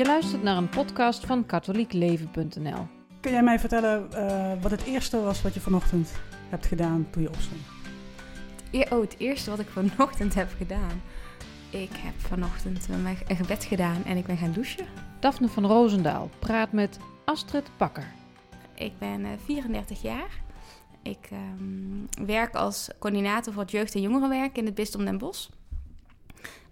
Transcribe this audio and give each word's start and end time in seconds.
Je 0.00 0.06
luistert 0.06 0.42
naar 0.42 0.56
een 0.56 0.68
podcast 0.68 1.26
van 1.26 1.46
katholiekleven.nl. 1.46 2.86
Kun 3.20 3.32
jij 3.32 3.42
mij 3.42 3.58
vertellen 3.58 4.08
uh, 4.12 4.62
wat 4.62 4.70
het 4.70 4.84
eerste 4.84 5.20
was 5.20 5.42
wat 5.42 5.54
je 5.54 5.60
vanochtend 5.60 6.12
hebt 6.48 6.66
gedaan 6.66 7.06
toen 7.10 7.22
je 7.22 7.28
opstond? 7.28 7.60
Oh, 8.90 9.00
het 9.00 9.14
eerste 9.18 9.50
wat 9.50 9.58
ik 9.58 9.68
vanochtend 9.68 10.34
heb 10.34 10.48
gedaan. 10.56 11.02
Ik 11.70 11.90
heb 11.92 12.14
vanochtend 12.16 12.88
een 12.88 13.36
gebed 13.36 13.64
gedaan 13.64 14.04
en 14.04 14.16
ik 14.16 14.26
ben 14.26 14.36
gaan 14.36 14.52
douchen. 14.52 14.86
Daphne 15.18 15.48
van 15.48 15.66
Roosendaal 15.66 16.30
praat 16.38 16.72
met 16.72 16.98
Astrid 17.24 17.70
Bakker. 17.76 18.12
Ik 18.74 18.98
ben 18.98 19.26
34 19.44 19.96
eh, 19.96 20.02
jaar. 20.02 20.40
Ik 21.02 21.28
um, 21.32 22.08
werk 22.26 22.54
als 22.54 22.90
coördinator 22.98 23.52
voor 23.52 23.62
het 23.62 23.70
jeugd- 23.70 23.94
en 23.94 24.00
jongerenwerk 24.00 24.58
in 24.58 24.64
het 24.64 24.74
Bisdom 24.74 25.04
Den 25.04 25.18
Bosch. 25.18 25.48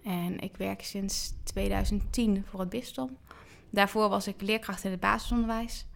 En 0.09 0.39
ik 0.39 0.57
werk 0.57 0.83
sinds 0.83 1.33
2010 1.45 2.45
voor 2.49 2.61
het 2.61 2.69
bisdom. 2.69 3.17
Daarvoor 3.71 4.09
was 4.09 4.27
ik 4.27 4.41
leerkracht 4.41 4.85
in 4.85 4.91
het 4.91 5.01
basisonderwijs. 5.01 5.87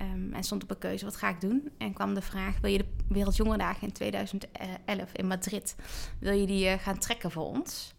Um, 0.00 0.32
en 0.32 0.44
stond 0.44 0.62
op 0.62 0.70
een 0.70 0.78
keuze, 0.78 1.04
wat 1.04 1.16
ga 1.16 1.28
ik 1.28 1.40
doen? 1.40 1.70
En 1.78 1.92
kwam 1.92 2.14
de 2.14 2.22
vraag, 2.22 2.60
wil 2.60 2.70
je 2.70 2.78
de 2.78 2.86
Wereldjongerendagen 3.08 3.82
in 3.82 3.92
2011 3.92 5.12
in 5.12 5.26
Madrid, 5.26 5.76
wil 6.18 6.32
je 6.32 6.46
die 6.46 6.66
uh, 6.66 6.72
gaan 6.72 6.98
trekken 6.98 7.30
voor 7.30 7.46
ons? 7.46 7.94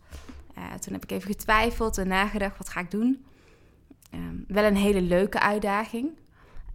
Uh, 0.58 0.74
toen 0.74 0.94
heb 0.94 1.04
ik 1.04 1.12
even 1.12 1.32
getwijfeld 1.32 1.98
en 1.98 2.08
nagedacht, 2.08 2.58
wat 2.58 2.70
ga 2.70 2.80
ik 2.80 2.92
doen? 2.92 3.26
Um, 4.14 4.46
wel 4.48 4.64
een 4.64 4.76
hele 4.76 5.02
leuke 5.02 5.40
uitdaging. 5.40 6.10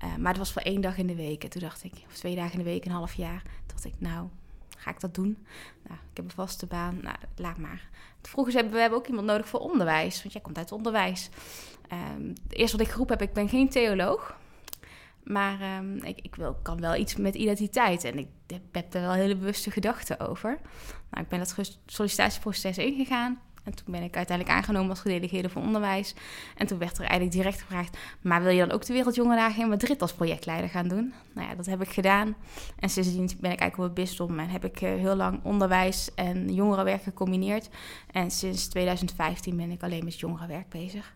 Uh, 0.04 0.16
maar 0.16 0.28
het 0.28 0.38
was 0.38 0.52
voor 0.52 0.62
één 0.62 0.80
dag 0.80 0.98
in 0.98 1.06
de 1.06 1.14
week. 1.14 1.44
En 1.44 1.50
toen 1.50 1.62
dacht 1.62 1.84
ik, 1.84 1.92
of 2.06 2.14
twee 2.14 2.34
dagen 2.34 2.52
in 2.52 2.58
de 2.58 2.70
week, 2.70 2.84
een 2.84 2.90
half 2.90 3.14
jaar. 3.14 3.42
Dacht 3.66 3.84
ik, 3.84 3.94
nou, 3.98 4.28
ga 4.76 4.90
ik 4.90 5.00
dat 5.00 5.14
doen? 5.14 5.38
Nou, 5.82 6.00
ik 6.10 6.16
heb 6.16 6.24
een 6.24 6.30
vaste 6.30 6.66
baan. 6.66 6.98
Nou, 7.02 7.16
laat 7.36 7.58
maar. 7.58 7.88
Vroeger 8.22 8.52
zeiden 8.52 8.72
we, 8.72 8.78
hebben 8.80 8.98
ook 8.98 9.06
iemand 9.06 9.26
nodig 9.26 9.48
voor 9.48 9.60
onderwijs. 9.60 10.22
Want 10.22 10.32
jij 10.32 10.42
komt 10.42 10.58
uit 10.58 10.72
onderwijs. 10.72 11.28
Um, 11.92 12.28
het 12.28 12.54
eerste 12.54 12.76
wat 12.76 12.86
ik 12.86 12.92
geroepen 12.92 13.18
heb, 13.18 13.28
ik 13.28 13.34
ben 13.34 13.48
geen 13.48 13.68
theoloog. 13.68 14.38
Maar 15.22 15.76
um, 15.78 16.04
ik, 16.04 16.20
ik 16.20 16.34
wil, 16.34 16.56
kan 16.62 16.80
wel 16.80 16.94
iets 16.94 17.16
met 17.16 17.34
identiteit. 17.34 18.04
En 18.04 18.18
ik 18.18 18.28
heb 18.72 18.94
er 18.94 19.00
wel 19.00 19.12
hele 19.12 19.36
bewuste 19.36 19.70
gedachten 19.70 20.20
over. 20.20 20.58
Nou, 21.10 21.24
ik 21.24 21.28
ben 21.28 21.38
dat 21.38 21.54
sollicitatieproces 21.86 22.78
ingegaan. 22.78 23.40
En 23.70 23.76
toen 23.76 23.92
ben 23.92 24.02
ik 24.02 24.16
uiteindelijk 24.16 24.56
aangenomen 24.56 24.90
als 24.90 25.00
gedelegeerde 25.00 25.48
voor 25.48 25.62
onderwijs. 25.62 26.14
En 26.56 26.66
toen 26.66 26.78
werd 26.78 26.98
er 26.98 27.04
eigenlijk 27.04 27.32
direct 27.32 27.60
gevraagd: 27.60 27.96
maar 28.20 28.42
wil 28.42 28.52
je 28.52 28.66
dan 28.66 28.70
ook 28.70 28.84
de 28.84 28.92
Wereldjongerendagen 28.92 29.62
in 29.62 29.68
Madrid 29.68 30.02
als 30.02 30.12
projectleider 30.12 30.70
gaan 30.70 30.88
doen? 30.88 31.12
Nou 31.34 31.48
ja, 31.48 31.54
dat 31.54 31.66
heb 31.66 31.82
ik 31.82 31.88
gedaan. 31.88 32.34
En 32.78 32.88
sindsdien 32.88 33.30
ben 33.40 33.52
ik 33.52 33.60
eigenlijk 33.60 33.76
op 33.76 33.96
het 33.96 34.06
bisdom 34.06 34.38
en 34.38 34.48
heb 34.48 34.64
ik 34.64 34.78
heel 34.78 35.16
lang 35.16 35.40
onderwijs 35.42 36.14
en 36.14 36.54
jongerenwerk 36.54 37.02
gecombineerd. 37.02 37.68
En 38.10 38.30
sinds 38.30 38.68
2015 38.68 39.56
ben 39.56 39.70
ik 39.70 39.82
alleen 39.82 40.04
met 40.04 40.20
jongerenwerk 40.20 40.68
bezig. 40.68 41.14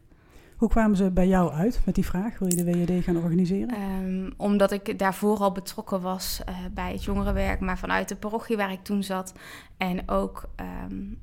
Hoe 0.57 0.69
kwamen 0.69 0.97
ze 0.97 1.11
bij 1.11 1.27
jou 1.27 1.53
uit 1.53 1.81
met 1.85 1.95
die 1.95 2.07
vraag? 2.07 2.39
Wil 2.39 2.49
je 2.49 2.65
de 2.65 2.65
WJD 2.65 3.05
gaan 3.05 3.17
organiseren? 3.17 3.81
Um, 3.81 4.33
omdat 4.37 4.71
ik 4.71 4.99
daarvoor 4.99 5.39
al 5.39 5.53
betrokken 5.53 6.01
was 6.01 6.41
uh, 6.49 6.57
bij 6.73 6.93
het 6.93 7.05
jongerenwerk, 7.05 7.61
maar 7.61 7.79
vanuit 7.79 8.09
de 8.09 8.17
parochie 8.17 8.57
waar 8.57 8.73
ik 8.73 8.83
toen 8.83 9.03
zat. 9.03 9.35
En 9.77 10.09
ook 10.09 10.49
um, 10.91 11.19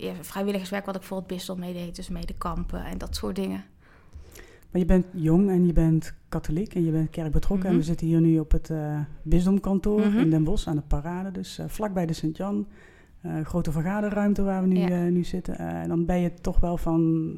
ja, 0.00 0.12
vrijwilligerswerk 0.20 0.86
wat 0.86 0.96
ik 0.96 1.02
voor 1.02 1.16
het 1.16 1.26
bisdom 1.26 1.58
meedeed, 1.58 1.96
dus 1.96 2.08
medekampen 2.08 2.84
en 2.84 2.98
dat 2.98 3.16
soort 3.16 3.36
dingen. 3.36 3.64
Maar 4.70 4.80
je 4.80 4.86
bent 4.86 5.06
jong 5.12 5.48
en 5.48 5.66
je 5.66 5.72
bent 5.72 6.14
katholiek 6.28 6.74
en 6.74 6.84
je 6.84 6.90
bent 6.90 7.10
kerkbetrokken. 7.10 7.58
Mm 7.58 7.62
-hmm. 7.62 7.72
En 7.72 7.78
we 7.78 7.84
zitten 7.84 8.06
hier 8.06 8.20
nu 8.20 8.38
op 8.38 8.50
het 8.52 8.68
uh, 8.68 9.00
bisdomkantoor 9.22 10.00
mm 10.00 10.10
-hmm. 10.10 10.20
in 10.20 10.30
Den 10.30 10.44
Bosch 10.44 10.66
aan 10.66 10.76
de 10.76 10.82
parade. 10.82 11.30
Dus 11.30 11.58
uh, 11.58 11.66
vlakbij 11.68 12.06
de 12.06 12.12
Sint-Jan. 12.12 12.66
Uh, 13.26 13.44
grote 13.44 13.72
vergaderruimte 13.72 14.42
waar 14.42 14.62
we 14.62 14.68
nu, 14.68 14.78
ja. 14.78 15.02
nu 15.04 15.24
zitten. 15.24 15.58
en 15.58 15.88
dan 15.88 16.04
ben 16.04 16.20
je 16.20 16.34
toch 16.34 16.60
wel 16.60 16.76
van... 16.76 17.36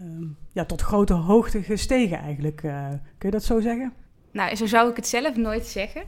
Um, 0.00 0.36
ja, 0.52 0.64
tot 0.64 0.80
grote 0.80 1.12
hoogte 1.12 1.62
gestegen 1.62 2.18
eigenlijk. 2.18 2.56
kun 2.56 3.00
je 3.18 3.30
dat 3.30 3.44
zo 3.44 3.60
zeggen? 3.60 3.92
Nou, 4.30 4.54
zo 4.56 4.66
zou 4.66 4.90
ik 4.90 4.96
het 4.96 5.06
zelf 5.06 5.36
nooit 5.36 5.66
zeggen. 5.66 6.02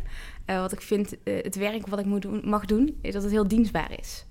wat 0.47 0.73
ik 0.73 0.81
vind, 0.81 1.17
het 1.25 1.57
werk 1.57 1.87
wat 1.87 1.99
ik 1.99 2.05
moet 2.05 2.23
doen, 2.23 2.41
mag 2.45 2.65
doen, 2.65 2.99
is 3.01 3.13
dat 3.13 3.23
het 3.23 3.33
heel 3.33 3.49
dienstbaar 3.49 3.99
is. 3.99 4.27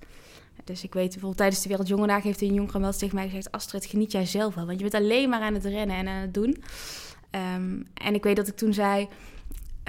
Dus 0.66 0.84
ik 0.84 0.94
weet 0.94 1.09
bijvoorbeeld 1.09 1.38
tijdens 1.38 1.62
de 1.62 1.70
Wereldjongerendag 1.70 2.24
heeft 2.24 2.42
een 2.42 2.53
jongere 2.53 2.80
wel 2.80 2.92
tegen 2.92 3.16
mij 3.16 3.26
gezegd... 3.26 3.52
Astrid, 3.52 3.86
geniet 3.86 4.12
jij 4.12 4.26
zelf 4.26 4.56
wel, 4.56 4.66
want 4.66 4.80
je 4.80 4.90
bent 4.90 5.03
alleen 5.03 5.30
maar 5.30 5.42
aan 5.42 5.53
het 5.53 5.66
rennen 5.66 5.96
en 5.96 6.08
aan 6.08 6.22
het 6.22 6.34
doen. 6.34 6.64
Um, 7.31 7.88
en 7.94 8.14
ik 8.14 8.24
weet 8.24 8.36
dat 8.36 8.48
ik 8.48 8.56
toen 8.56 8.74
zei... 8.74 9.08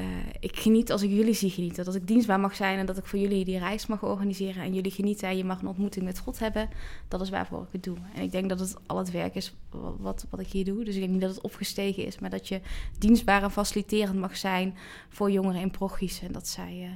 Uh, 0.01 0.07
ik 0.41 0.57
geniet 0.57 0.93
als 0.93 1.03
ik 1.03 1.11
jullie 1.11 1.35
zie 1.35 1.51
genieten. 1.51 1.85
Dat 1.85 1.95
ik 1.95 2.07
dienstbaar 2.07 2.41
mag 2.41 2.55
zijn 2.55 2.79
en 2.79 2.87
dat 2.87 2.99
ik 2.99 3.07
voor 3.07 3.19
jullie 3.19 3.45
die 3.45 3.59
reis 3.59 3.87
mag 3.87 4.03
organiseren. 4.03 4.63
En 4.63 4.75
jullie 4.75 4.91
genieten 4.91 5.29
en 5.29 5.37
je 5.37 5.45
mag 5.45 5.61
een 5.61 5.69
ontmoeting 5.69 6.05
met 6.05 6.19
God 6.19 6.39
hebben. 6.39 6.69
Dat 7.09 7.21
is 7.21 7.31
waarvoor 7.31 7.63
ik 7.63 7.69
het 7.73 7.83
doe. 7.83 7.97
En 8.15 8.23
ik 8.23 8.33
denk 8.33 8.49
dat 8.49 8.61
het 8.61 8.77
al 8.87 8.99
het 8.99 9.11
werk 9.11 9.35
is 9.35 9.55
wat, 9.99 10.27
wat 10.31 10.41
ik 10.41 10.49
hier 10.49 10.65
doe. 10.65 10.85
Dus 10.85 10.95
ik 10.95 11.01
denk 11.01 11.13
niet 11.13 11.21
dat 11.21 11.35
het 11.35 11.41
opgestegen 11.41 12.07
is. 12.07 12.19
Maar 12.19 12.31
dat 12.31 12.49
je 12.49 12.61
dienstbaar 12.99 13.43
en 13.43 13.51
faciliterend 13.51 14.19
mag 14.19 14.37
zijn 14.37 14.75
voor 15.09 15.31
jongeren 15.31 15.61
in 15.61 15.71
prochies. 15.71 16.21
En 16.21 16.33
dat 16.33 16.49
zij 16.49 16.77
uh, 16.83 16.89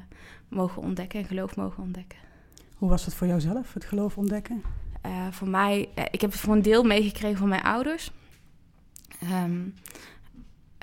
mogen 0.49 0.83
ontdekken 0.83 1.21
en 1.21 1.27
geloof 1.27 1.57
mogen 1.57 1.83
ontdekken. 1.83 2.19
Hoe 2.81 2.89
was 2.89 3.05
het 3.05 3.15
voor 3.15 3.27
jouzelf, 3.27 3.75
het 3.75 3.85
geloof 3.85 4.17
ontdekken? 4.17 4.63
Uh, 5.07 5.27
voor 5.31 5.49
mij, 5.49 5.89
uh, 5.99 6.05
ik 6.11 6.21
heb 6.21 6.31
het 6.31 6.41
voor 6.41 6.55
een 6.55 6.63
deel 6.63 6.83
meegekregen 6.83 7.39
van 7.39 7.49
mijn 7.49 7.63
ouders. 7.63 8.11
Um, 9.23 9.75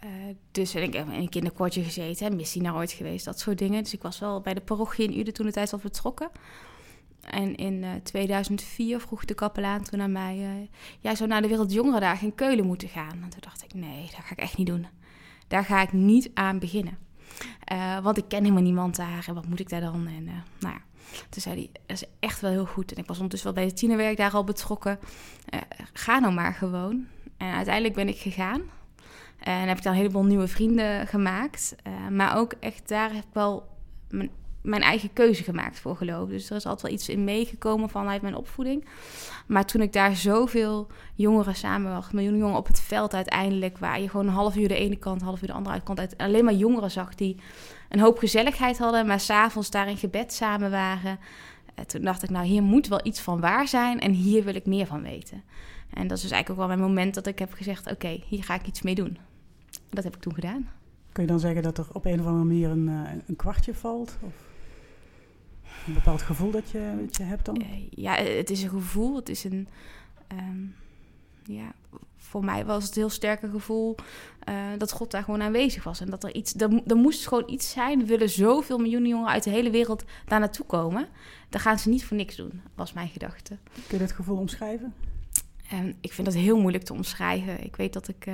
uh, 0.06 0.10
dus 0.52 0.76
ik 0.76 0.94
heb 0.94 1.08
in 1.08 1.20
een 1.20 1.30
kinderkortje 1.30 1.84
gezeten, 1.84 2.36
missie 2.36 2.62
naar 2.62 2.76
ooit 2.76 2.92
geweest, 2.92 3.26
dat 3.26 3.40
soort 3.40 3.58
dingen. 3.58 3.84
Dus 3.84 3.94
ik 3.94 4.02
was 4.02 4.20
wel 4.20 4.42
bij 4.42 4.54
de 4.54 4.62
parochie 4.62 5.08
in 5.08 5.20
Uden 5.20 5.34
toen 5.34 5.46
de 5.46 5.52
tijd 5.52 5.74
al 5.74 5.80
betrokken. 5.80 6.30
En 7.22 7.56
in 7.56 7.86
2004 8.04 9.00
vroeg 9.00 9.26
de 9.26 9.34
kapelaan 9.34 9.84
toen 9.84 10.00
naar 10.00 10.10
mij... 10.10 10.70
jij 11.00 11.16
zou 11.16 11.30
naar 11.30 11.42
de 11.42 11.48
Wereldjongerendagen 11.48 12.28
in 12.28 12.36
Keulen 12.36 12.66
moeten 12.66 12.90
gaan. 12.90 13.22
En 13.24 13.30
toen 13.30 13.40
dacht 13.40 13.64
ik, 13.64 13.74
nee, 13.74 14.02
dat 14.02 14.26
ga 14.26 14.32
ik 14.32 14.40
echt 14.40 14.58
niet 14.58 14.68
doen. 14.68 14.88
Daar 15.48 15.66
ga 15.66 15.82
ik 15.82 15.94
niet 15.94 16.30
aan 16.34 16.60
beginnen. 16.60 16.98
want 18.04 18.18
ik 18.18 18.26
ken 18.28 18.42
helemaal 18.42 18.64
niemand 18.64 18.96
daar 18.96 19.26
en 19.28 19.34
wat 19.34 19.48
moet 19.48 19.60
ik 19.60 19.70
daar 19.70 19.82
dan? 19.82 20.08
En 20.08 20.24
nou 20.60 20.74
ja. 20.74 20.87
Toen 21.30 21.42
zei 21.42 21.56
hij, 21.56 21.70
dat 21.86 22.02
is 22.02 22.08
echt 22.20 22.42
wel 22.42 22.52
heel 22.52 22.66
goed. 22.66 22.92
En 22.92 22.98
ik 22.98 23.08
was 23.08 23.18
ondertussen 23.18 23.54
wel 23.54 23.58
bij 23.64 23.68
het 23.68 23.78
tienerwerk 23.78 24.18
daar 24.18 24.34
al 24.34 24.44
betrokken. 24.44 25.00
Uh, 25.54 25.60
ga 25.94 26.20
nou 26.20 26.34
maar 26.34 26.54
gewoon. 26.54 27.08
En 27.38 27.54
uiteindelijk 27.54 27.96
ben 27.96 28.08
ik 28.08 28.18
gegaan. 28.18 28.62
En 29.40 29.68
heb 29.68 29.78
ik 29.78 29.84
daar 29.84 29.94
een 29.94 30.00
heleboel 30.00 30.26
nieuwe 30.26 30.48
vrienden 30.48 31.08
gemaakt. 31.08 31.76
Uh, 31.88 32.08
maar 32.08 32.38
ook 32.38 32.54
echt, 32.60 32.88
daar 32.88 33.14
heb 33.14 33.24
ik 33.24 33.34
wel 33.34 33.68
mijn, 34.10 34.30
mijn, 34.62 34.82
eigen 34.82 35.14
keuze 35.14 35.44
gemaakt 35.44 35.80
voor 35.80 35.96
geloof. 35.96 36.30
Dus 36.30 36.50
er 36.50 36.56
is 36.56 36.66
altijd 36.66 36.82
wel 36.82 36.92
iets 36.92 37.10
in 37.10 37.24
meegekomen 37.24 37.90
vanuit 37.90 38.22
mijn 38.22 38.36
opvoeding. 38.36 38.86
Maar 39.46 39.66
toen 39.66 39.82
ik 39.82 39.94
daar 39.94 40.16
zoveel 40.16 40.88
jongeren 41.16 41.56
samen 41.56 41.94
was, 41.94 42.12
miljoenen 42.12 42.40
jongeren 42.40 42.62
op 42.62 42.68
het 42.68 42.80
veld 42.80 43.14
uiteindelijk... 43.14 43.78
waar 43.78 44.02
je 44.02 44.10
gewoon 44.10 44.28
een 44.28 44.34
half 44.34 44.56
uur 44.56 44.68
de 44.68 44.76
ene 44.76 44.96
kant, 44.96 45.22
half 45.22 45.42
uur 45.42 45.48
de 45.48 45.54
andere 45.54 45.82
kant... 45.82 46.00
uit 46.00 46.18
alleen 46.18 46.44
maar 46.44 46.54
jongeren 46.54 46.92
zag 46.92 47.16
die 47.16 47.36
een 47.90 48.00
hoop 48.00 48.18
gezelligheid 48.18 48.78
hadden... 48.78 49.08
maar 49.08 49.20
s'avonds 49.20 49.70
daar 49.70 49.90
in 49.90 49.98
gebed 49.98 50.34
samen 50.34 50.72
waren... 50.72 51.20
toen 51.86 52.02
dacht 52.02 52.24
ik, 52.24 52.30
nou, 52.30 52.46
hier 52.46 52.64
moet 52.64 52.88
wel 52.88 53.02
iets 53.04 53.20
van 53.20 53.40
waar 53.40 53.68
zijn... 53.68 54.00
en 54.00 54.12
hier 54.12 54.44
wil 54.44 54.56
ik 54.56 54.66
meer 54.66 54.86
van 54.86 55.02
weten. 55.02 55.44
En 55.94 56.08
dat 56.08 56.18
is 56.18 56.24
dus 56.24 56.32
eigenlijk 56.32 56.50
ook 56.50 56.68
wel 56.68 56.78
mijn 56.78 56.90
moment 56.90 57.14
dat 57.14 57.28
ik 57.28 57.40
heb 57.40 57.54
gezegd... 57.54 57.92
oké, 57.92 58.20
hier 58.28 58.44
ga 58.44 58.56
ik 58.56 58.68
iets 58.68 58.82
mee 58.82 58.96
doen. 58.96 59.18
Dat 59.90 60.04
heb 60.04 60.16
ik 60.16 60.22
toen 60.22 60.34
gedaan. 60.34 60.70
Kun 61.12 61.24
je 61.24 61.30
dan 61.30 61.40
zeggen 61.40 61.64
dat 61.64 61.78
er 61.78 61.88
op 61.92 62.06
een 62.06 62.20
of 62.20 62.26
andere 62.26 62.46
manier 62.46 62.70
een, 62.70 62.88
een 63.28 63.36
kwartje 63.36 63.74
valt? 63.74 64.18
Of 64.22 64.47
een 65.88 65.94
bepaald 65.94 66.22
gevoel 66.22 66.52
dat 66.52 66.70
je, 66.70 66.94
dat 67.06 67.18
je 67.18 67.24
hebt 67.24 67.46
dan? 67.46 67.64
Ja, 67.90 68.14
het 68.16 68.50
is 68.50 68.64
een 68.64 68.70
gevoel. 68.70 69.16
Het 69.16 69.30
is 69.30 69.44
een... 69.44 69.68
Um, 70.32 70.76
ja, 71.44 71.74
voor 72.18 72.44
mij 72.44 72.66
was 72.66 72.86
het 72.86 72.96
heel 72.96 73.10
sterke 73.10 73.50
gevoel 73.50 73.96
uh, 74.50 74.56
dat 74.78 74.92
God 74.92 75.12
daar 75.12 75.24
gewoon 75.24 75.42
aanwezig 75.42 75.84
was. 75.84 76.00
En 76.00 76.10
dat 76.10 76.24
er 76.24 76.36
iets, 76.36 76.54
er, 76.54 76.82
er 76.88 76.96
moest 76.96 77.28
gewoon 77.28 77.50
iets 77.50 77.72
zijn. 77.72 78.00
We 78.00 78.06
willen 78.06 78.30
zoveel 78.30 78.78
miljoenen 78.78 79.10
jongeren 79.10 79.34
uit 79.34 79.44
de 79.44 79.50
hele 79.50 79.70
wereld 79.70 80.04
daar 80.26 80.40
naartoe 80.40 80.66
komen. 80.66 81.08
Dan 81.50 81.62
gaan 81.62 81.80
ze 81.80 81.90
niet 81.90 82.06
voor 82.06 82.18
niks 82.18 82.36
doen, 82.36 82.62
was 82.76 82.94
mijn 82.94 83.08
gedachte. 83.08 83.58
Kun 83.74 83.98
je 83.98 83.98
dat 83.98 84.12
gevoel 84.12 84.38
omschrijven? 84.38 84.94
Um, 85.74 85.94
ik 86.02 86.14
vind 86.14 86.28
dat 86.28 86.36
heel 86.36 86.60
moeilijk 86.60 86.84
te 86.84 86.94
omschrijven. 86.94 87.64
Ik 87.64 87.76
weet 87.76 87.94
dat 87.94 88.08
ik, 88.08 88.26
uh, 88.26 88.34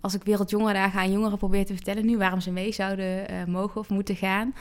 als 0.00 0.14
ik 0.14 0.22
Wereldjongerendagen 0.22 1.00
aan 1.00 1.12
jongeren 1.12 1.38
probeer 1.38 1.66
te 1.66 1.74
vertellen 1.74 2.06
nu 2.06 2.16
waarom 2.16 2.40
ze 2.40 2.50
mee 2.50 2.72
zouden 2.72 3.32
uh, 3.32 3.44
mogen 3.44 3.80
of 3.80 3.88
moeten 3.88 4.16
gaan, 4.16 4.54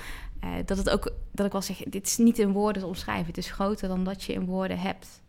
uh, 0.44 0.50
dat 0.66 0.78
het 0.78 0.89
ook, 0.89 1.12
dat 1.31 1.45
ik 1.45 1.51
wel 1.51 1.62
zeg, 1.62 1.78
dit 1.78 2.07
is 2.07 2.18
niet 2.18 2.39
in 2.39 2.51
woorden 2.51 2.81
te 2.81 2.88
omschrijven. 2.88 3.25
Het 3.25 3.38
is 3.38 3.51
groter 3.51 3.88
dan 3.88 4.04
dat 4.04 4.24
je 4.24 4.34
in 4.34 4.45
woorden 4.45 4.80
hebt. 4.80 5.22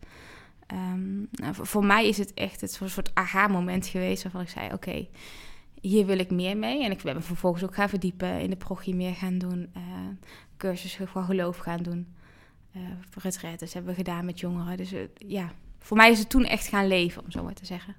Um, 0.73 1.29
nou, 1.31 1.55
voor, 1.55 1.85
mij 1.85 2.09
is 2.09 2.19
het 2.19 2.35
echt 2.35 2.61
het 2.61 2.81
soort 2.85 3.11
aha-moment 3.15 3.87
geweest 3.87 4.23
waarvan 4.23 4.41
ik 4.41 4.49
zei: 4.49 4.73
Oké, 4.73 5.09
hier 5.81 6.07
wil 6.07 6.19
ik 6.19 6.31
meer 6.31 6.57
mee. 6.57 6.85
En 6.85 6.91
ik 6.91 7.03
ben 7.03 7.15
me 7.15 7.21
vervolgens 7.21 7.65
ook 7.65 7.75
gaan 7.75 7.89
verdiepen 7.89 8.41
in 8.41 8.51
de 8.51 8.57
progie, 8.57 8.95
meer 8.95 9.15
gaan 9.15 9.39
doen, 9.39 9.71
uh, 9.77 9.83
cursussen 10.57 11.09
van 11.09 11.25
geloof 11.25 11.57
gaan 11.57 11.83
doen. 11.83 12.15
Uh, 12.77 12.83
retretes 13.23 13.75
hebben 13.75 13.91
we 13.91 13.99
gedaan 13.99 14.25
met 14.25 14.41
jongeren. 14.41 14.77
Dus 14.77 14.93
ja, 15.15 15.53
voor 15.79 15.97
mij 15.97 16.11
is 16.11 16.19
het 16.19 16.29
toen 16.29 16.45
echt 16.45 16.69
gaan 16.69 16.87
leven, 16.87 17.25
om 17.25 17.31
zo 17.31 17.43
maar 17.43 17.55
te 17.55 17.67
zeggen. 17.67 17.97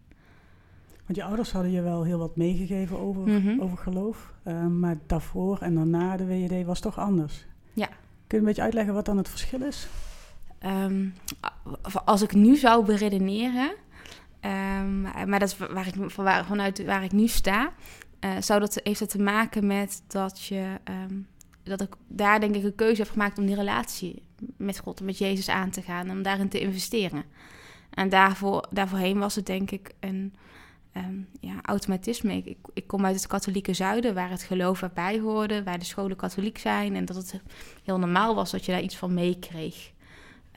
Want 1.09 1.21
je 1.21 1.27
ouders 1.27 1.51
hadden 1.51 1.71
je 1.71 1.81
wel 1.81 2.03
heel 2.03 2.17
wat 2.17 2.35
meegegeven 2.35 3.00
over, 3.00 3.21
mm 3.21 3.41
-hmm. 3.41 3.61
over 3.61 3.77
geloof. 3.77 4.33
Uh, 4.47 4.67
maar 4.67 4.97
daarvoor 5.07 5.59
en 5.61 5.75
daarna 5.75 6.17
de 6.17 6.25
WJD 6.25 6.65
was 6.65 6.79
toch 6.79 6.97
anders. 6.97 7.45
Ja. 7.73 7.88
Kun 7.88 7.97
je 8.27 8.38
een 8.38 8.44
beetje 8.44 8.61
uitleggen 8.61 8.94
wat 8.94 9.06
dan 9.06 9.17
het 9.17 9.29
verschil 9.29 9.61
is? 9.61 9.88
Um, 10.65 11.13
als 12.06 12.21
ik 12.21 12.33
nu 12.33 12.56
zou 12.56 12.85
beredeneren, 12.85 13.71
Ehm, 14.39 15.01
maar 15.01 15.39
dat 15.39 15.50
is 15.50 15.57
waar 15.57 15.88
ik, 15.88 15.94
van 16.07 16.45
vanuit 16.45 16.85
waar 16.85 17.03
ik 17.03 17.12
nu 17.12 17.27
sta. 17.27 17.73
Uh, 18.25 18.31
zou 18.39 18.59
dat, 18.59 18.79
heeft 18.83 19.00
dat 19.00 19.09
te 19.09 19.21
maken 19.21 19.67
met 19.67 20.03
dat 20.07 20.44
je 20.44 20.79
ehm, 20.83 21.15
dat 21.63 21.81
ik 21.81 21.95
daar 22.07 22.39
denk 22.39 22.55
ik 22.55 22.63
een 22.63 22.75
keuze 22.75 23.01
heb 23.01 23.12
gemaakt 23.12 23.38
om 23.38 23.45
die 23.45 23.55
relatie 23.55 24.23
met 24.57 24.79
God 24.79 25.00
en 25.00 25.05
met 25.05 25.17
Jezus 25.17 25.50
aan 25.50 25.69
te 25.69 25.81
gaan. 25.81 26.09
Om 26.09 26.21
daarin 26.21 26.50
te 26.50 26.59
investeren. 26.59 27.23
En 27.89 28.09
daarvoor, 28.09 28.67
daarvoorheen 28.69 29.19
was 29.19 29.35
het 29.35 29.45
denk 29.45 29.71
ik 29.71 29.91
een 30.00 30.33
um, 31.06 31.28
ja, 31.40 31.60
automatisme. 31.62 32.34
Ik, 32.34 32.57
ik, 32.74 32.88
kom 32.88 33.06
uit 33.06 33.16
het 33.16 33.28
katholieke 33.28 33.74
zuiden, 33.74 34.13
waar 34.13 34.30
het 34.30 34.44
geloof 34.44 34.81
erbij 34.81 35.19
hoorde, 35.19 35.63
waar 35.63 35.80
de 35.80 35.86
scholen 35.86 36.18
katholiek 36.18 36.57
zijn. 36.57 36.96
En 36.96 37.06
dat 37.06 37.16
het 37.16 37.42
heel 37.84 38.00
normaal 38.00 38.36
was 38.36 38.51
dat 38.51 38.66
je 38.66 38.72
daar 38.72 38.81
iets 38.81 38.98
van 38.98 39.13
meekreeg. 39.13 39.92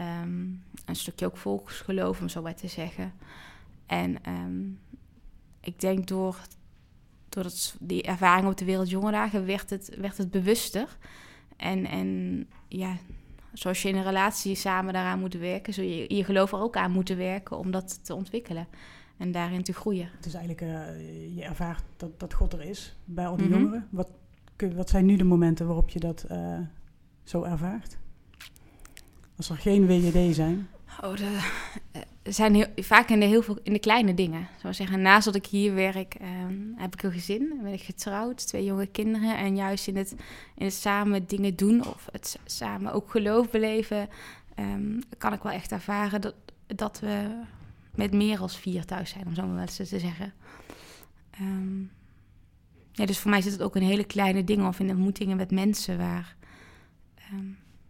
Um, 0.00 0.62
een 0.85 0.97
stukje 0.97 1.27
ook 1.27 1.37
volksgeloof, 1.37 2.21
om 2.21 2.29
zo 2.29 2.43
maar 2.43 2.55
te 2.55 2.69
zeggen. 2.69 3.12
En 3.87 4.17
um, 4.29 4.79
ik 5.61 5.81
denk 5.81 6.06
door, 6.06 6.37
door 7.29 7.47
die 7.81 8.03
ervaring 8.03 8.49
op 8.49 8.56
de 8.56 8.65
Wereldjongerendagen 8.65 9.47
werd 9.47 9.71
het, 9.71 9.97
werd 9.99 10.17
het 10.17 10.31
bewuster. 10.31 10.97
En, 11.56 11.87
en 11.87 12.49
ja, 12.69 12.97
zoals 13.53 13.83
je 13.83 13.89
in 13.89 13.97
een 13.97 14.03
relatie 14.05 14.55
samen 14.55 14.93
daaraan 14.93 15.19
moet 15.19 15.35
werken, 15.35 15.75
zul 15.75 15.85
je 15.85 16.15
je 16.15 16.25
geloof 16.25 16.53
er 16.53 16.61
ook 16.61 16.77
aan 16.77 16.93
moeten 16.93 17.17
werken 17.17 17.59
om 17.59 17.71
dat 17.71 18.05
te 18.05 18.15
ontwikkelen 18.15 18.67
en 19.22 19.32
daarin 19.32 19.62
te 19.62 19.72
groeien. 19.72 20.08
Het 20.16 20.26
is 20.26 20.34
eigenlijk, 20.34 20.60
uh, 20.60 21.36
je 21.36 21.42
ervaart 21.42 21.82
dat, 21.96 22.20
dat 22.20 22.34
God 22.34 22.52
er 22.52 22.62
is 22.62 22.94
bij 23.04 23.26
al 23.26 23.36
die 23.36 23.48
mhm. 23.48 23.58
jongeren. 23.58 23.88
Wat, 23.90 24.08
wat 24.74 24.90
zijn 24.90 25.06
nu 25.06 25.16
de 25.16 25.24
momenten 25.24 25.66
waarop 25.66 25.88
je 25.88 26.00
dat 26.00 26.24
uh, 26.30 26.58
zo 27.24 27.42
ervaart? 27.42 27.96
Als 29.36 29.50
er 29.50 29.56
geen 29.56 29.86
WJD 29.86 30.34
zijn? 30.34 30.69
Oh, 31.00 31.16
de, 31.16 31.50
uh, 31.92 32.02
zijn 32.22 32.54
heel, 32.54 32.66
vaak 32.76 33.08
in 33.08 33.20
de, 33.20 33.26
heel 33.26 33.42
veel, 33.42 33.58
in 33.62 33.72
de 33.72 33.78
kleine 33.78 34.14
dingen. 34.14 34.48
Zoals 34.60 34.76
zeggen, 34.76 35.02
naast 35.02 35.24
dat 35.24 35.34
ik 35.34 35.46
hier 35.46 35.74
werk, 35.74 36.14
ehm, 36.14 36.60
heb 36.76 36.94
ik 36.94 37.02
een 37.02 37.12
gezin. 37.12 37.60
Ben 37.62 37.72
ik 37.72 37.82
getrouwd, 37.82 38.46
twee 38.46 38.64
jonge 38.64 38.86
kinderen. 38.86 39.36
En 39.36 39.56
juist 39.56 39.88
in 39.88 39.96
het, 39.96 40.14
in 40.56 40.64
het 40.64 40.74
samen 40.74 41.26
dingen 41.26 41.56
doen 41.56 41.86
of 41.86 42.08
het 42.12 42.38
samen 42.44 42.92
ook 42.92 43.10
geloof 43.10 43.50
beleven... 43.50 44.08
Um, 44.58 44.98
kan 45.19 45.32
ik 45.32 45.42
wel 45.42 45.52
echt 45.52 45.72
ervaren 45.72 46.20
dat, 46.20 46.34
dat 46.66 47.00
we 47.00 47.42
met 47.94 48.12
meer 48.12 48.41
als 48.41 48.56
vier 48.56 48.85
thuis 48.85 49.11
zijn, 49.11 49.27
om 49.27 49.35
zo 49.35 49.47
maar 49.47 49.61
eens 49.61 49.77
te 49.77 49.85
zeggen. 49.85 50.33
Ehm, 51.31 51.81
ja, 52.93 53.06
dus 53.06 53.19
voor 53.19 53.31
mij 53.31 53.41
zit 53.41 53.53
het 53.53 53.62
ook 53.62 53.77
in 53.77 53.83
hele 53.83 54.05
kleine 54.05 54.44
dingen 54.44 54.67
of 54.67 54.81
in 54.81 54.91
ontmoetingen 54.91 55.37
met 55.37 55.50
mensen 55.50 55.99
waar, 55.99 56.37
ehm, 57.15 57.47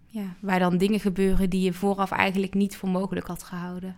ja, 0.06 0.36
waar 0.40 0.58
dan 0.58 0.78
dingen 0.78 1.00
gebeuren 1.00 1.50
die 1.50 1.62
je 1.62 1.72
vooraf 1.72 2.10
eigenlijk 2.10 2.54
niet 2.54 2.76
voor 2.76 2.88
mogelijk 2.88 3.26
had 3.26 3.42
gehouden. 3.42 3.96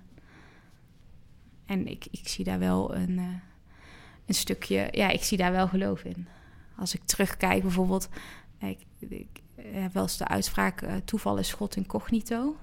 En 1.66 1.86
ik, 1.86 2.06
ik 2.10 2.28
zie 2.28 2.44
daar 2.44 2.58
wel 2.58 2.94
een, 2.94 3.18
uh, 3.18 3.24
een 4.26 4.34
stukje, 4.34 4.88
ja, 4.90 5.08
ik 5.08 5.22
zie 5.24 5.38
daar 5.38 5.52
wel 5.52 5.68
geloof 5.68 6.04
in. 6.04 6.28
Als 6.76 6.94
ik 6.94 7.04
terugkijk 7.04 7.62
bijvoorbeeld, 7.62 8.08
ik, 8.58 8.78
ik 8.98 9.42
heb 9.56 9.92
wel 9.92 10.02
eens 10.02 10.16
de 10.16 10.28
uitspraak: 10.28 10.82
uh, 10.82 10.94
toeval 11.04 11.36
is 11.36 11.52
God 11.52 11.76
incognito. 11.76 12.56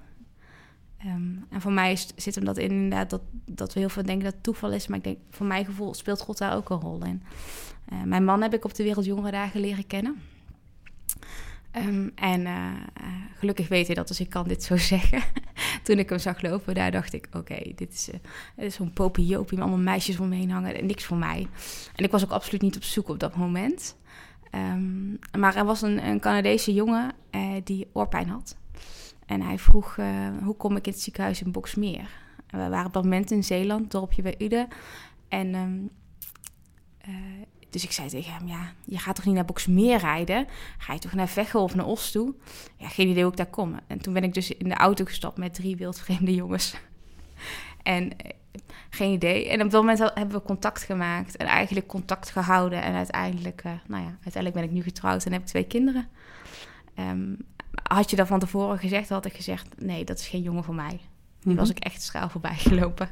Um, 1.06 1.46
en 1.50 1.60
voor 1.60 1.72
mij 1.72 1.98
zit 2.16 2.34
hem 2.34 2.44
dat 2.44 2.58
in 2.58 2.70
inderdaad 2.70 3.10
dat, 3.10 3.22
dat 3.44 3.72
we 3.72 3.80
heel 3.80 3.88
veel 3.88 4.02
denken 4.02 4.24
dat 4.24 4.32
het 4.32 4.42
toeval 4.42 4.72
is. 4.72 4.86
Maar 4.86 4.98
ik 4.98 5.04
denk, 5.04 5.18
voor 5.30 5.46
mijn 5.46 5.64
gevoel 5.64 5.94
speelt 5.94 6.20
God 6.20 6.38
daar 6.38 6.56
ook 6.56 6.70
een 6.70 6.80
rol 6.80 7.04
in. 7.04 7.22
Uh, 7.92 8.02
mijn 8.02 8.24
man 8.24 8.42
heb 8.42 8.54
ik 8.54 8.64
op 8.64 8.74
de 8.74 8.82
Wereldjongerendagen 8.82 9.60
leren 9.60 9.86
kennen. 9.86 10.20
Um, 11.76 12.12
en 12.14 12.40
uh, 12.40 12.68
gelukkig 13.38 13.68
weet 13.68 13.86
hij 13.86 13.94
dat, 13.94 14.08
dus 14.08 14.20
ik 14.20 14.30
kan 14.30 14.48
dit 14.48 14.62
zo 14.62 14.76
zeggen. 14.94 15.22
Toen 15.82 15.98
ik 15.98 16.08
hem 16.08 16.18
zag 16.18 16.42
lopen, 16.42 16.74
daar 16.74 16.90
dacht 16.90 17.12
ik... 17.12 17.28
oké, 17.32 17.72
dit 17.74 17.92
is, 18.56 18.74
zo'n 18.74 18.92
popiopie 18.92 19.60
allemaal 19.60 19.78
meisjes 19.78 20.20
om 20.20 20.28
me 20.28 20.36
heen 20.36 20.50
hangen... 20.50 20.78
en 20.78 20.86
niks 20.86 21.04
voor 21.04 21.16
mij. 21.16 21.46
En 21.94 22.04
ik 22.04 22.10
was 22.10 22.24
ook 22.24 22.30
absoluut 22.30 22.62
niet 22.62 22.76
op 22.76 22.82
zoek 22.82 23.08
op 23.08 23.20
dat 23.20 23.36
moment. 23.36 23.96
Um, 24.54 25.18
maar 25.38 25.56
er 25.56 25.64
was 25.64 25.82
een, 25.82 26.06
een 26.06 26.20
Canadese 26.20 26.72
jongen 26.72 27.12
die 27.64 27.88
oorpijn 27.92 28.28
had... 28.28 28.56
En 29.32 29.40
hij 29.40 29.58
vroeg, 29.58 29.96
uh, 29.96 30.28
hoe 30.42 30.56
kom 30.56 30.76
ik 30.76 30.86
in 30.86 30.92
het 30.92 31.00
ziekenhuis 31.00 31.42
in 31.42 31.52
Boksmeer? 31.52 32.20
we 32.50 32.68
waren 32.68 32.86
op 32.86 32.92
dat 32.92 33.02
moment 33.02 33.30
in 33.30 33.44
Zeeland, 33.44 33.90
dorpje 33.90 34.22
bij 34.22 34.34
Uden. 34.38 34.68
En 35.28 35.54
um, 35.54 35.90
uh, 37.08 37.14
dus 37.70 37.84
ik 37.84 37.92
zei 37.92 38.08
tegen 38.08 38.32
hem, 38.32 38.46
ja, 38.46 38.72
je 38.84 38.98
gaat 38.98 39.14
toch 39.14 39.24
niet 39.24 39.34
naar 39.34 39.44
Boksmeer 39.44 39.98
rijden? 39.98 40.46
Ga 40.78 40.92
je 40.92 40.98
toch 40.98 41.12
naar 41.12 41.28
Veghel 41.28 41.62
of 41.62 41.74
naar 41.74 41.86
Os 41.86 42.10
toe? 42.10 42.34
Ja, 42.76 42.88
geen 42.88 43.08
idee 43.08 43.22
hoe 43.22 43.30
ik 43.30 43.36
daar 43.36 43.46
kom. 43.46 43.78
En 43.86 43.98
toen 43.98 44.12
ben 44.12 44.24
ik 44.24 44.34
dus 44.34 44.50
in 44.50 44.68
de 44.68 44.74
auto 44.74 45.04
gestapt 45.04 45.38
met 45.38 45.54
drie 45.54 45.76
wildvreemde 45.76 46.34
jongens. 46.34 46.76
en 47.82 48.04
uh, 48.04 48.10
geen 48.90 49.12
idee. 49.12 49.48
En 49.48 49.62
op 49.62 49.70
dat 49.70 49.80
moment 49.80 49.98
hebben 49.98 50.36
we 50.36 50.42
contact 50.42 50.82
gemaakt 50.82 51.36
en 51.36 51.46
eigenlijk 51.46 51.86
contact 51.86 52.30
gehouden. 52.30 52.82
En 52.82 52.94
uiteindelijk, 52.94 53.62
nou 53.62 54.02
ja, 54.02 54.16
uiteindelijk 54.22 54.54
ben 54.54 54.64
ik 54.64 54.70
nu 54.70 54.82
getrouwd 54.82 55.24
en 55.24 55.32
heb 55.32 55.40
ik 55.40 55.46
twee 55.46 55.66
kinderen. 55.66 56.08
Um, 56.98 57.36
had 57.82 58.10
je 58.10 58.16
dat 58.16 58.26
van 58.26 58.38
tevoren 58.38 58.78
gezegd, 58.78 59.08
had 59.08 59.24
ik 59.24 59.34
gezegd: 59.34 59.68
nee, 59.78 60.04
dat 60.04 60.18
is 60.18 60.28
geen 60.28 60.42
jongen 60.42 60.64
voor 60.64 60.74
mij. 60.74 61.00
Die 61.42 61.56
was 61.56 61.68
mhm. 61.68 61.76
ik 61.76 61.84
echt 61.84 62.02
schuil 62.02 62.28
voorbij 62.28 62.54
gelopen. 62.56 63.08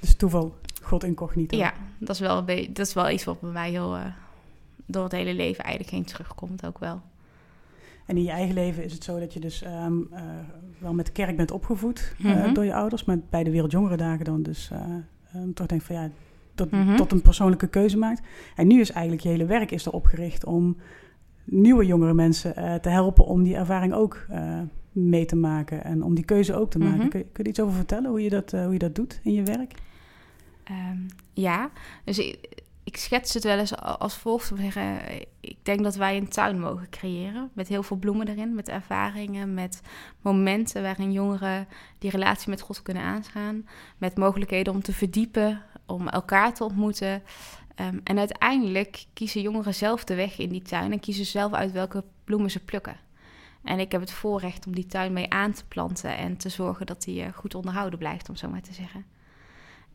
Dus 0.00 0.14
toeval, 0.16 0.54
God 0.82 1.04
incognito. 1.04 1.56
Ja, 1.56 1.72
dat 1.98 2.10
is 2.10 2.20
wel, 2.20 2.44
dat 2.46 2.86
is 2.86 2.94
wel 2.94 3.10
iets 3.10 3.24
wat 3.24 3.40
bij 3.40 3.50
mij 3.50 3.70
heel, 3.70 3.96
uh, 3.96 4.04
door 4.86 5.02
het 5.02 5.12
hele 5.12 5.34
leven 5.34 5.64
eigenlijk 5.64 5.94
heen 5.94 6.04
terugkomt 6.04 6.66
ook 6.66 6.78
wel. 6.78 7.00
En 8.06 8.16
in 8.16 8.22
je 8.22 8.30
eigen 8.30 8.54
leven 8.54 8.84
is 8.84 8.92
het 8.92 9.04
zo 9.04 9.18
dat 9.18 9.32
je 9.32 9.40
dus 9.40 9.64
um, 9.64 10.08
uh, 10.12 10.20
wel 10.78 10.92
met 10.92 11.06
de 11.06 11.12
kerk 11.12 11.36
bent 11.36 11.50
opgevoed 11.50 12.14
mm 12.18 12.30
-hmm. 12.30 12.48
uh, 12.48 12.54
door 12.54 12.64
je 12.64 12.74
ouders, 12.74 13.04
maar 13.04 13.18
bij 13.30 13.44
de 13.44 13.50
Wereldjongerendagen 13.50 14.24
dan 14.24 14.42
dus 14.42 14.70
um, 15.34 15.54
toch 15.54 15.66
denk 15.66 15.82
van 15.82 15.96
ja, 15.96 16.10
tot, 16.54 16.70
mm 16.70 16.86
-hmm. 16.86 16.96
tot 16.96 17.12
een 17.12 17.22
persoonlijke 17.22 17.68
keuze 17.68 17.98
maakt. 17.98 18.20
En 18.56 18.66
nu 18.66 18.80
is 18.80 18.90
eigenlijk 18.90 19.22
je 19.22 19.28
hele 19.28 19.44
werk 19.44 19.70
is 19.70 19.86
erop 19.86 20.06
gericht 20.06 20.44
om 20.44 20.76
nieuwe 21.44 21.86
jongere 21.86 22.14
mensen 22.14 22.54
uh, 22.58 22.74
te 22.74 22.88
helpen 22.88 23.24
om 23.24 23.42
die 23.42 23.56
ervaring 23.56 23.92
ook 23.92 24.26
uh, 24.30 24.60
mee 24.92 25.24
te 25.24 25.36
maken 25.36 25.84
en 25.84 26.02
om 26.02 26.14
die 26.14 26.24
keuze 26.24 26.54
ook 26.54 26.70
te 26.70 26.78
maken. 26.78 26.94
Mm 26.94 27.00
-hmm. 27.00 27.10
kun, 27.10 27.32
kun, 27.32 27.44
je 27.44 27.50
iets 27.50 27.60
over 27.60 27.74
vertellen 27.74 28.10
hoe 28.10 28.22
je 28.22 28.30
dat, 28.30 28.52
uh, 28.52 28.64
hoe 28.64 28.72
je 28.72 28.78
dat 28.78 28.94
doet 28.94 29.20
in 29.22 29.32
je 29.32 29.42
werk? 29.42 29.74
Um, 30.70 31.06
ja, 31.32 31.70
dus 32.04 32.18
ik, 32.18 32.62
ik, 32.84 32.96
schets 32.96 33.34
het 33.34 33.44
wel 33.44 33.58
eens 33.58 33.76
als 33.76 34.14
volgt. 34.14 34.52
Zeggen, 34.56 34.98
ik 35.40 35.56
denk 35.62 35.82
dat 35.82 35.96
wij 35.96 36.16
een 36.16 36.28
tuin 36.28 36.60
mogen 36.60 36.88
creëren 36.90 37.50
met 37.52 37.68
heel 37.68 37.82
veel 37.82 37.96
bloemen 37.96 38.28
erin, 38.28 38.54
met 38.54 38.68
ervaringen, 38.68 39.54
met 39.54 39.80
momenten 40.20 40.82
waarin 40.82 41.12
jongeren 41.12 41.66
die 41.98 42.10
relatie 42.10 42.50
met 42.50 42.60
God 42.60 42.82
kunnen 42.82 43.02
aangaan, 43.02 43.66
met 43.98 44.16
mogelijkheden 44.16 44.72
om 44.72 44.82
te 44.82 44.92
verdiepen, 44.92 45.62
om 45.86 46.08
elkaar 46.08 46.54
te 46.54 46.64
ontmoeten. 46.64 47.22
Um, 47.80 48.00
en 48.04 48.18
uiteindelijk 48.18 49.04
kiezen 49.12 49.42
jongeren 49.42 49.74
zelf 49.74 50.04
de 50.04 50.14
weg 50.14 50.38
in 50.38 50.48
die 50.48 50.62
tuin 50.62 50.92
en 50.92 51.00
kiezen 51.00 51.26
zelf 51.26 51.52
uit 51.52 51.72
welke 51.72 52.04
bloemen 52.24 52.50
ze 52.50 52.60
plukken. 52.60 52.96
En 53.64 53.78
ik 53.78 53.92
heb 53.92 54.00
het 54.00 54.12
voorrecht 54.12 54.66
om 54.66 54.74
die 54.74 54.86
tuin 54.86 55.12
mee 55.12 55.30
aan 55.30 55.52
te 55.52 55.64
planten 55.64 56.16
en 56.16 56.36
te 56.36 56.48
zorgen 56.48 56.86
dat 56.86 57.02
die 57.02 57.24
uh, 57.24 57.32
goed 57.34 57.54
onderhouden 57.54 57.98
blijft, 57.98 58.28
om 58.28 58.36
zo 58.36 58.48
maar 58.48 58.62
te 58.62 58.72
zeggen. 58.72 59.04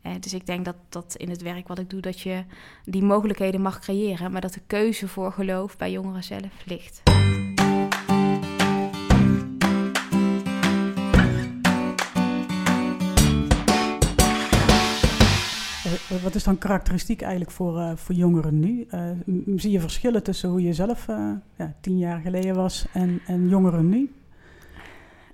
Uh, 0.02 0.12
dus 0.20 0.34
ik 0.34 0.46
denk 0.46 0.64
dat, 0.64 0.76
dat 0.88 1.14
in 1.16 1.30
het 1.30 1.42
werk 1.42 1.68
wat 1.68 1.78
ik 1.78 1.90
doe, 1.90 2.00
dat 2.00 2.20
je 2.20 2.44
die 2.84 3.02
mogelijkheden 3.02 3.60
mag 3.60 3.78
creëren, 3.78 4.32
maar 4.32 4.40
dat 4.40 4.54
de 4.54 4.62
keuze 4.66 5.08
voor 5.08 5.32
geloof 5.32 5.76
bij 5.76 5.90
jongeren 5.90 6.24
zelf 6.24 6.64
ligt. 6.64 7.02
Wat 16.22 16.34
is 16.34 16.44
dan 16.44 16.58
karakteristiek 16.58 17.20
eigenlijk 17.20 17.50
voor, 17.50 17.78
uh, 17.78 17.92
voor 17.94 18.14
jongeren 18.14 18.58
nu? 18.60 18.86
Uh, 18.90 19.10
zie 19.56 19.70
je 19.70 19.80
verschillen 19.80 20.22
tussen 20.22 20.48
hoe 20.48 20.62
je 20.62 20.72
zelf 20.72 21.06
ja, 21.56 21.74
tien 21.80 21.98
jaar 21.98 22.20
geleden 22.20 22.54
was 22.54 22.86
en, 22.92 23.20
en 23.26 23.48
jongeren 23.48 23.88
nu? 23.88 24.12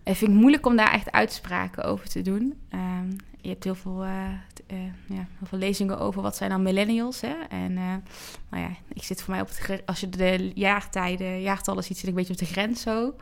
Ik 0.03 0.17
vind 0.17 0.31
het 0.31 0.41
moeilijk 0.41 0.67
om 0.67 0.77
daar 0.77 0.93
echt 0.93 1.13
uitspraken 1.13 1.85
over 1.85 2.09
te 2.09 2.23
doen. 2.23 2.55
Um, 2.71 3.17
je 3.41 3.49
hebt 3.49 3.65
heel 3.65 3.75
veel, 3.75 4.05
ja, 4.05 5.27
heel 5.39 5.47
veel 5.47 5.59
lezingen 5.59 5.99
over 5.99 6.23
wat 6.23 6.37
zijn 6.37 6.51
dan 6.51 6.63
millennials. 6.63 7.21
Hè? 7.21 7.35
En 7.49 7.75
nou 7.75 8.63
ja, 8.63 8.69
ik 8.93 9.03
zit 9.03 9.23
voor 9.23 9.35
mij 9.35 9.43
op 9.43 9.51
als 9.87 10.01
je 10.01 10.09
de 10.09 10.51
jaartijden, 10.55 11.41
jaartallen 11.41 11.85
ziet, 11.85 11.97
zit 11.97 12.09
ik 12.09 12.11
een 12.11 12.17
beetje 12.17 12.33
op 12.33 12.39
de 12.39 12.55
grens 12.55 12.81
zo. 12.81 13.15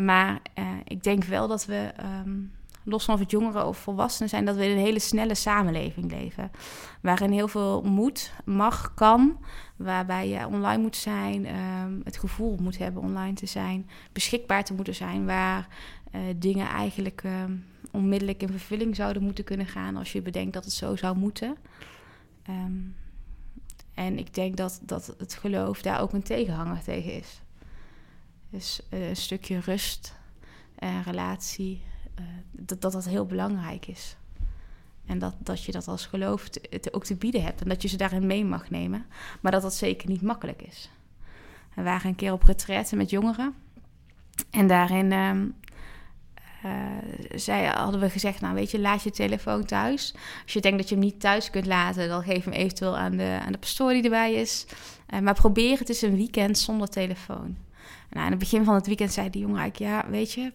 Maar 0.00 0.40
ik 0.84 1.02
denk 1.02 1.24
wel 1.24 1.48
dat 1.48 1.66
we 1.66 1.90
um, 2.26 2.52
los 2.84 3.04
van 3.04 3.14
of 3.14 3.20
het 3.20 3.30
jongeren 3.30 3.66
of 3.66 3.78
volwassenen 3.78 4.28
zijn, 4.28 4.44
dat 4.44 4.56
we 4.56 4.64
in 4.64 4.70
een 4.70 4.84
hele 4.84 4.98
snelle 4.98 5.34
samenleving 5.34 6.10
leven. 6.10 6.50
Waarin 7.00 7.30
heel 7.30 7.48
veel 7.48 7.82
moet, 7.82 8.32
mag, 8.44 8.94
kan. 8.94 9.38
Waarbij 9.76 10.28
je 10.28 10.46
online 10.46 10.82
moet 10.82 10.96
zijn, 10.96 11.46
um, 11.56 12.00
het 12.04 12.16
gevoel 12.16 12.56
moet 12.60 12.78
hebben 12.78 13.02
online 13.02 13.34
te 13.34 13.46
zijn, 13.46 13.88
beschikbaar 14.12 14.64
te 14.64 14.74
moeten 14.74 14.94
zijn. 14.94 15.26
Waar 15.26 15.68
uh, 16.14 16.20
dingen 16.36 16.66
eigenlijk 16.66 17.22
um, 17.24 17.64
onmiddellijk 17.90 18.42
in 18.42 18.48
vervulling 18.48 18.96
zouden 18.96 19.22
moeten 19.22 19.44
kunnen 19.44 19.66
gaan 19.66 19.96
als 19.96 20.12
je 20.12 20.22
bedenkt 20.22 20.52
dat 20.52 20.64
het 20.64 20.72
zo 20.72 20.96
zou 20.96 21.16
moeten. 21.16 21.56
Um, 22.48 22.96
en 23.94 24.18
ik 24.18 24.34
denk 24.34 24.56
dat, 24.56 24.80
dat 24.82 25.14
het 25.18 25.34
geloof 25.34 25.82
daar 25.82 26.00
ook 26.00 26.12
een 26.12 26.22
tegenhanger 26.22 26.82
tegen 26.82 27.12
is. 27.12 27.40
Dus 28.50 28.80
uh, 28.90 29.08
een 29.08 29.16
stukje 29.16 29.58
rust, 29.58 30.14
uh, 30.78 31.00
relatie, 31.04 31.82
uh, 32.20 32.24
dat, 32.50 32.80
dat 32.80 32.92
dat 32.92 33.04
heel 33.04 33.26
belangrijk 33.26 33.86
is. 33.86 34.16
En 35.06 35.18
dat, 35.18 35.34
dat 35.38 35.64
je 35.64 35.72
dat 35.72 35.88
als 35.88 36.06
geloof 36.06 36.48
te, 36.48 36.92
ook 36.92 37.04
te 37.04 37.16
bieden 37.16 37.42
hebt. 37.42 37.62
En 37.62 37.68
dat 37.68 37.82
je 37.82 37.88
ze 37.88 37.96
daarin 37.96 38.26
mee 38.26 38.44
mag 38.44 38.70
nemen. 38.70 39.06
Maar 39.40 39.52
dat 39.52 39.62
dat 39.62 39.74
zeker 39.74 40.08
niet 40.08 40.22
makkelijk 40.22 40.62
is. 40.62 40.90
We 41.74 41.82
waren 41.82 42.08
een 42.08 42.14
keer 42.14 42.32
op 42.32 42.42
retraite 42.42 42.96
met 42.96 43.10
jongeren. 43.10 43.54
En 44.50 44.66
daarin 44.66 45.12
um, 45.12 45.54
zij, 47.34 47.64
hadden 47.64 48.00
we 48.00 48.10
gezegd, 48.10 48.40
nou 48.40 48.54
weet 48.54 48.70
je, 48.70 48.80
laat 48.80 49.02
je 49.02 49.10
telefoon 49.10 49.64
thuis. 49.64 50.14
Als 50.42 50.52
je 50.52 50.60
denkt 50.60 50.78
dat 50.78 50.88
je 50.88 50.94
hem 50.94 51.04
niet 51.04 51.20
thuis 51.20 51.50
kunt 51.50 51.66
laten, 51.66 52.08
dan 52.08 52.22
geef 52.22 52.44
hem 52.44 52.52
eventueel 52.52 52.96
aan 52.96 53.16
de, 53.16 53.38
aan 53.44 53.52
de 53.52 53.58
pastoor 53.58 53.92
die 53.92 54.02
erbij 54.02 54.34
is. 54.34 54.66
Uh, 55.14 55.20
maar 55.20 55.34
probeer 55.34 55.78
het 55.78 55.88
eens 55.88 56.02
een 56.02 56.16
weekend 56.16 56.58
zonder 56.58 56.88
telefoon. 56.88 57.56
Nou, 58.10 58.24
aan 58.24 58.30
het 58.30 58.38
begin 58.38 58.64
van 58.64 58.74
het 58.74 58.86
weekend 58.86 59.12
zei 59.12 59.30
die 59.30 59.40
jongen 59.40 59.58
eigenlijk, 59.58 59.92
ja, 59.92 60.10
weet 60.10 60.32
je, 60.32 60.52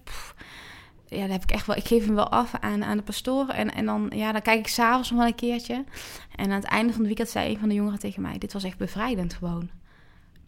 ja, 1.10 1.20
dan 1.20 1.30
heb 1.30 1.44
ik 1.44 1.52
echt 1.52 1.66
wel, 1.66 1.76
ik 1.76 1.88
geef 1.88 2.06
hem 2.06 2.16
wel 2.16 2.30
af 2.30 2.54
aan, 2.60 2.84
aan 2.84 2.98
de 2.98 3.04
pastoor. 3.04 3.48
En, 3.48 3.74
en 3.74 3.86
dan, 3.86 4.12
ja, 4.16 4.32
dan 4.32 4.42
kijk 4.42 4.60
ik 4.60 4.68
s'avonds 4.68 5.10
nog 5.10 5.20
wel 5.20 5.28
een 5.28 5.36
keertje. 5.36 5.84
En 6.36 6.46
aan 6.46 6.62
het 6.62 6.64
einde 6.64 6.90
van 6.90 7.00
het 7.00 7.08
weekend 7.08 7.30
zei 7.30 7.50
een 7.50 7.60
van 7.60 7.70
de 7.70 7.76
jongeren 7.76 8.00
tegen 8.00 8.22
mij, 8.22 8.38
dit 8.38 8.54
was 8.54 8.64
echt 8.64 8.78
bevrijdend 8.78 9.34
gewoon 9.34 9.70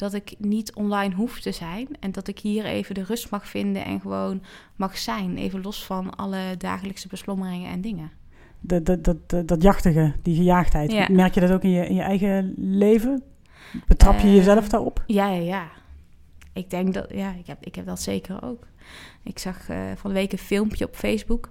dat 0.01 0.13
ik 0.13 0.34
niet 0.38 0.74
online 0.74 1.15
hoef 1.15 1.39
te 1.39 1.51
zijn. 1.51 1.88
En 2.00 2.12
dat 2.12 2.27
ik 2.27 2.39
hier 2.39 2.65
even 2.65 2.96
de 2.96 3.03
rust 3.03 3.30
mag 3.30 3.48
vinden 3.48 3.86
en 3.86 4.01
gewoon 4.01 4.41
mag 4.75 4.98
zijn. 4.98 5.38
Even 5.38 5.62
los 5.62 5.86
van 5.86 6.15
alle 6.15 6.58
dagelijkse 6.58 7.08
beslommeringen 7.08 7.72
en 7.72 7.82
dingen. 7.82 8.12
Dat, 8.60 8.86
dat, 8.86 9.03
dat, 9.03 9.48
dat, 9.48 9.62
jachtige, 9.62 10.13
die 10.22 10.36
gejaagdheid. 10.36 11.10
Merk 11.10 11.34
je 11.34 11.39
dat 11.39 11.51
ook 11.51 11.63
in 11.63 11.70
je, 11.70 11.88
in 11.88 11.96
je 11.96 12.01
eigen 12.01 12.53
leven? 12.58 13.24
Betrap 13.88 14.20
je 14.20 14.27
uh, 14.27 14.36
jezelf 14.36 14.70
daarop? 14.70 15.03
Ja, 15.06 15.32
ja, 15.32 15.41
ja. 15.41 15.68
Ik 16.53 16.70
denk 16.70 16.94
dat, 16.94 17.06
ja, 17.10 17.34
ik 17.34 17.48
heb, 17.48 17.65
ik 17.65 17.75
heb 17.75 17.86
dat 17.86 18.01
zeker 18.01 18.44
ook. 18.44 18.68
Ik 19.23 19.39
zag 19.39 19.69
uh, 19.69 19.91
van 19.95 20.09
de 20.09 20.15
week 20.15 20.31
een 20.31 20.38
filmpje 20.38 20.88
op 20.88 20.95
Facebook. 20.95 21.50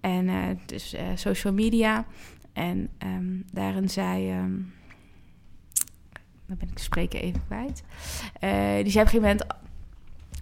En 0.00 0.28
uh, 0.28 0.44
dus 0.66 0.94
social 1.14 1.52
media. 1.52 2.06
En 2.52 2.88
um, 3.04 3.44
daarin 3.52 3.90
zei... 3.90 4.38
Um, 4.38 4.72
dan 6.46 6.58
ben 6.58 6.68
ik 6.68 6.76
de 6.76 6.82
spreker 6.82 7.20
even 7.20 7.42
kwijt. 7.46 7.82
Die 8.82 8.92
zei 8.92 9.06
op 9.06 9.14
een 9.14 9.20
gegeven 9.20 9.20
moment, 9.20 9.44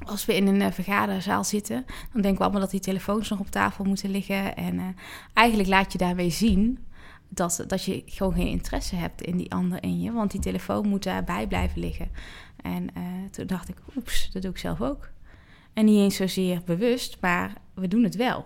als 0.04 0.26
we 0.26 0.37
in 0.37 0.47
een 0.47 0.73
vergaderzaal 0.73 1.45
zitten, 1.45 1.85
dan 2.12 2.23
denken 2.23 2.38
we 2.38 2.42
allemaal 2.42 2.61
dat 2.61 2.71
die 2.71 2.80
telefoons 2.80 3.28
nog 3.28 3.38
op 3.38 3.50
tafel 3.50 3.85
moeten 3.85 4.11
liggen. 4.11 4.57
En 4.57 4.97
eigenlijk 5.33 5.68
laat 5.68 5.92
je 5.92 5.99
daarmee 5.99 6.30
zien 6.30 6.78
dat, 7.28 7.64
dat 7.66 7.85
je 7.85 8.02
gewoon 8.07 8.35
geen 8.35 8.47
interesse 8.47 8.97
hebt 8.97 9.23
in 9.23 9.37
die 9.37 9.52
ander 9.52 9.83
in 9.83 10.00
je, 10.00 10.12
want 10.12 10.30
die 10.30 10.40
telefoon 10.40 10.88
moet 10.88 11.02
daarbij 11.02 11.47
blijven 11.47 11.80
liggen. 11.80 12.11
En 12.62 12.90
toen 13.30 13.47
dacht 13.47 13.68
ik, 13.68 13.76
oeps, 13.97 14.30
dat 14.33 14.42
doe 14.42 14.50
ik 14.50 14.59
zelf 14.59 14.80
ook. 14.80 15.11
En 15.73 15.85
niet 15.85 15.99
eens 15.99 16.17
zozeer 16.17 16.61
bewust, 16.65 17.17
maar 17.21 17.53
we 17.75 17.89
doen 17.89 18.03
het 18.03 18.17
wel. 18.17 18.45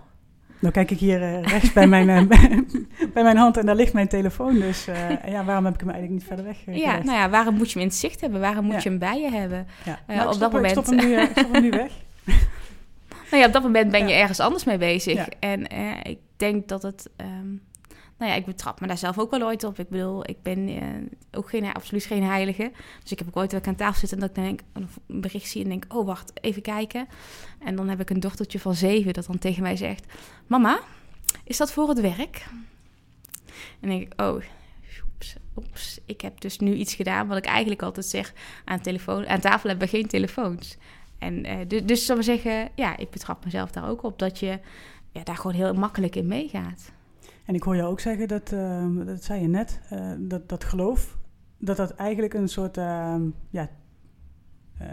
Nou 0.63 0.75
kijk 0.75 0.91
ik 0.91 0.99
hier 0.99 1.21
uh, 1.21 1.43
rechts 1.43 1.73
bij 1.73 1.87
mijn, 1.87 2.09
uh, 2.09 2.29
bij 3.15 3.23
mijn 3.23 3.37
hand 3.37 3.57
en 3.57 3.67
daar 3.67 3.75
ligt 3.75 3.93
mijn 3.93 4.09
telefoon. 4.09 4.55
Dus 4.55 4.89
uh, 4.89 5.25
ja, 5.35 5.45
waarom 5.45 5.65
heb 5.65 5.75
ik 5.75 5.81
hem 5.81 5.91
eigenlijk 5.91 6.21
niet 6.21 6.29
verder 6.29 6.45
weg 6.45 6.77
Ja, 6.77 6.93
nou 7.03 7.19
ja, 7.19 7.31
waarom 7.31 7.55
moet 7.55 7.67
je 7.67 7.73
hem 7.73 7.83
in 7.83 7.89
het 7.89 7.97
zicht 7.97 8.21
hebben? 8.21 8.41
Waarom 8.41 8.65
moet 8.65 8.83
je 8.83 8.89
hem 8.89 8.99
bij 8.99 9.21
je 9.21 9.31
hebben? 9.31 9.67
Ja. 9.85 9.99
Nou, 10.07 10.35
op 10.35 10.41
dat 10.41 10.53
moment... 10.53 10.77
Ik 10.77 10.85
stop 10.85 10.99
hem 10.99 11.09
nu, 11.09 11.27
stop 11.27 11.53
hem 11.53 11.63
nu 11.63 11.71
weg. 11.71 11.93
nou 13.31 13.43
ja, 13.43 13.47
op 13.47 13.53
dat 13.53 13.63
moment 13.63 13.91
ben 13.91 14.09
je 14.09 14.15
ergens 14.15 14.41
anders 14.41 14.65
mee 14.65 14.79
bezig. 14.79 15.29
En 15.29 15.67
ik 16.03 16.19
denk 16.37 16.69
dat 16.69 16.83
het... 16.83 17.11
Um, 17.17 17.63
nou 18.23 18.35
ja, 18.35 18.41
ik 18.41 18.47
betrap 18.47 18.81
me 18.81 18.87
daar 18.87 18.99
zelf 18.99 19.19
ook 19.19 19.31
wel 19.31 19.43
ooit 19.43 19.65
op. 19.65 19.79
Ik 19.79 19.89
bedoel, 19.89 20.29
ik 20.29 20.43
ben 20.43 20.69
uh, 20.69 20.83
ook 21.33 21.49
geen, 21.49 21.73
absoluut 21.73 22.05
geen 22.05 22.23
heilige. 22.23 22.73
Dus 23.03 23.13
ik 23.13 23.19
heb 23.19 23.29
ook 23.29 23.37
ooit 23.37 23.55
ook 23.55 23.67
aan 23.67 23.75
tafel 23.75 23.99
zitten 23.99 24.19
en 24.19 24.27
dat 24.27 24.37
ik 24.37 24.43
denk, 24.43 24.61
een 24.73 25.21
bericht 25.21 25.49
zie 25.49 25.63
en 25.63 25.69
denk, 25.69 25.85
oh 25.89 26.07
wacht, 26.07 26.33
even 26.41 26.63
kijken. 26.63 27.09
En 27.59 27.77
dan 27.77 27.89
heb 27.89 28.01
ik 28.01 28.11
een 28.11 28.21
dochtertje 28.21 28.59
van 28.59 28.75
zeven 28.75 29.13
dat 29.13 29.27
dan 29.27 29.39
tegen 29.39 29.63
mij 29.63 29.77
zegt, 29.77 30.13
mama, 30.47 30.81
is 31.45 31.57
dat 31.57 31.73
voor 31.73 31.89
het 31.89 32.01
werk? 32.01 32.47
En 33.81 33.89
denk 33.89 34.03
ik, 34.03 34.21
oh, 34.21 34.43
oeps, 35.05 35.37
oeps, 35.57 35.99
ik 36.07 36.21
heb 36.21 36.41
dus 36.41 36.59
nu 36.59 36.75
iets 36.75 36.95
gedaan 36.95 37.27
wat 37.27 37.37
ik 37.37 37.45
eigenlijk 37.45 37.83
altijd 37.83 38.07
zeg, 38.07 38.33
aan, 38.65 38.81
telefoon, 38.81 39.27
aan 39.27 39.41
tafel 39.41 39.69
hebben 39.69 39.89
we 39.89 39.97
geen 39.97 40.07
telefoons. 40.07 40.77
En 41.19 41.67
dus, 41.69 41.85
dus 41.85 42.07
zal 42.07 42.17
we 42.17 42.23
zeggen, 42.23 42.69
ja, 42.75 42.97
ik 42.97 43.11
betrap 43.11 43.45
mezelf 43.45 43.71
daar 43.71 43.89
ook 43.89 44.03
op 44.03 44.19
dat 44.19 44.39
je 44.39 44.59
ja, 45.13 45.23
daar 45.23 45.37
gewoon 45.37 45.57
heel 45.57 45.75
makkelijk 45.75 46.17
in 46.17 46.27
meegaat. 46.27 46.93
En 47.53 47.59
ik 47.59 47.65
hoor 47.65 47.77
je 47.77 47.85
ook 47.85 48.01
zeggen 48.01 48.29
dat, 48.29 48.53
uh, 48.53 49.07
dat 49.07 49.25
zei 49.25 49.41
je 49.41 49.49
net, 49.49 49.81
uh, 49.93 50.13
dat, 50.19 50.49
dat 50.49 50.65
geloof, 50.65 51.19
dat 51.59 51.77
dat 51.77 51.91
eigenlijk 51.91 52.35
een 52.35 52.49
soort 52.49 52.77
uh, 52.77 53.15
ja, 53.51 53.69
eh, 54.79 54.87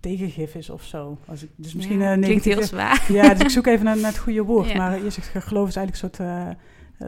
tegengif 0.00 0.54
is 0.54 0.70
of 0.70 0.82
zo. 0.82 1.18
Als 1.26 1.42
ik, 1.42 1.50
dus 1.56 1.74
misschien 1.74 1.98
ja, 1.98 2.16
klinkt 2.16 2.44
heel 2.44 2.62
zwaar. 2.62 3.06
Ja, 3.12 3.34
dus 3.34 3.42
ik 3.42 3.48
zoek 3.48 3.66
even 3.66 3.84
naar, 3.84 3.96
naar 3.96 4.10
het 4.10 4.18
goede 4.18 4.42
woord. 4.42 4.68
Ja. 4.68 4.76
Maar 4.76 5.02
je 5.02 5.10
zegt, 5.10 5.44
geloof 5.44 5.68
is 5.68 5.76
eigenlijk 5.76 6.18
een 6.18 6.26
soort, 6.26 6.58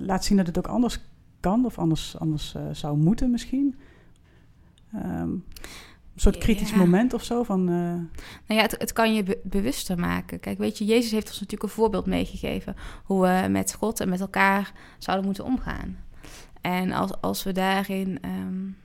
laat 0.02 0.25
zien 0.25 0.37
dat 0.37 0.47
het 0.47 0.59
ook 0.59 0.66
anders 0.66 1.00
kan 1.40 1.64
of 1.64 1.78
anders, 1.78 2.18
anders 2.18 2.56
zou 2.73 2.97
moeten 2.97 3.30
misschien. 3.30 3.75
Um, 4.94 5.44
een 6.14 6.21
soort 6.21 6.38
kritisch 6.38 6.75
moment 6.75 7.14
of 7.14 7.25
zo? 7.25 7.42
Van, 7.42 7.61
uh... 7.61 7.75
Nou 7.75 8.06
ja, 8.47 8.61
het, 8.61 8.75
het 8.78 8.92
kan 8.92 9.14
je 9.14 9.23
be 9.23 9.40
bewuster 9.42 9.99
maken. 9.99 10.40
Kijk, 10.40 10.59
weet 10.59 10.78
je, 10.78 10.85
Jezus 10.85 11.11
heeft 11.11 11.26
ons 11.26 11.40
natuurlijk 11.40 11.62
een 11.62 11.68
voorbeeld 11.68 12.06
meegegeven 12.06 12.76
hoe 13.04 13.23
we 13.23 13.49
met 13.49 13.75
God 13.75 14.00
en 14.00 14.09
met 14.09 14.21
elkaar 14.21 14.73
zouden 14.99 15.26
moeten 15.26 15.44
omgaan. 15.44 15.99
En 16.61 16.92
als, 16.92 17.21
als 17.21 17.42
we 17.42 17.52
daarin. 17.52 18.18
Um, 18.25 18.76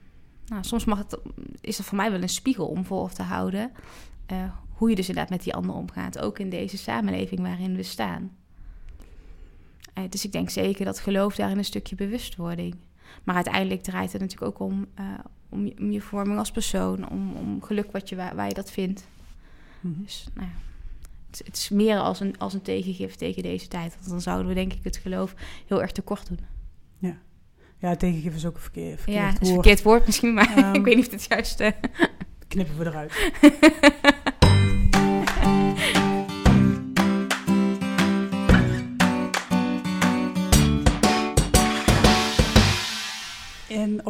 nou, 0.46 0.64
soms 0.64 0.84
mag 0.84 0.98
het, 0.98 1.18
is 1.60 1.76
dat 1.76 1.86
voor 1.86 1.96
mij 1.96 2.10
wel 2.10 2.22
een 2.22 2.28
spiegel 2.28 2.66
om 2.66 2.84
voor 2.84 3.10
te 3.10 3.22
houden. 3.22 3.72
Uh, 4.32 4.38
hoe 4.68 4.90
je 4.90 4.96
dus 4.96 5.08
inderdaad 5.08 5.32
met 5.32 5.42
die 5.42 5.54
ander 5.54 5.74
omgaat. 5.74 6.18
Ook 6.18 6.38
in 6.38 6.50
deze 6.50 6.76
samenleving 6.76 7.40
waarin 7.40 7.76
we 7.76 7.82
staan. 7.82 8.36
Uh, 9.98 10.04
dus 10.08 10.24
ik 10.24 10.32
denk 10.32 10.50
zeker 10.50 10.84
dat 10.84 10.98
geloof 10.98 11.36
daarin 11.36 11.58
een 11.58 11.64
stukje 11.64 11.96
bewustwording. 11.96 12.76
Maar 13.24 13.34
uiteindelijk 13.34 13.82
draait 13.82 14.12
het 14.12 14.20
natuurlijk 14.20 14.50
ook 14.50 14.68
om, 14.68 14.86
uh, 15.00 15.04
om 15.48 15.66
je, 15.66 15.74
om 15.78 15.90
je 15.90 16.00
vorming 16.00 16.38
als 16.38 16.50
persoon, 16.50 17.08
om, 17.08 17.34
om 17.34 17.62
geluk 17.62 17.92
wat 17.92 18.08
je, 18.08 18.16
waar, 18.16 18.36
waar 18.36 18.48
je 18.48 18.54
dat 18.54 18.70
vindt. 18.70 19.08
Mm 19.80 19.92
-hmm. 19.94 20.02
Dus 20.02 20.28
nou 20.34 20.46
ja, 20.46 20.54
het, 21.30 21.42
het, 21.44 21.56
is 21.56 21.68
meer 21.68 21.98
als 21.98 22.20
een, 22.20 22.38
als 22.38 22.54
een 22.54 22.62
tegengif 22.62 23.14
tegen 23.14 23.42
deze 23.42 23.68
tijd. 23.68 23.94
Want 23.94 24.08
dan 24.08 24.20
zouden 24.20 24.48
we 24.48 24.54
denk 24.54 24.72
ik 24.72 24.84
het 24.84 24.96
geloof 24.96 25.34
heel 25.66 25.82
erg 25.82 25.92
tekort 25.92 26.28
doen. 26.28 26.40
Ja, 26.98 27.16
ja 27.78 27.96
tegengif 27.96 28.34
is 28.34 28.46
ook 28.46 28.54
een 28.54 28.60
verkeer, 28.60 28.96
verkeerd 28.96 29.18
ja, 29.18 29.30
woord. 29.30 29.40
Ja, 29.40 29.46
een 29.46 29.54
verkeerd 29.54 29.82
woord 29.82 30.06
misschien, 30.06 30.34
maar 30.34 30.58
um, 30.58 30.74
ik 30.80 30.84
weet 30.84 30.96
niet 30.96 31.06
of 31.06 31.12
het 31.12 31.24
juist... 31.28 31.60
Uh... 31.60 31.68
Knippen 32.48 32.78
we 32.78 32.84
eruit. 32.84 33.32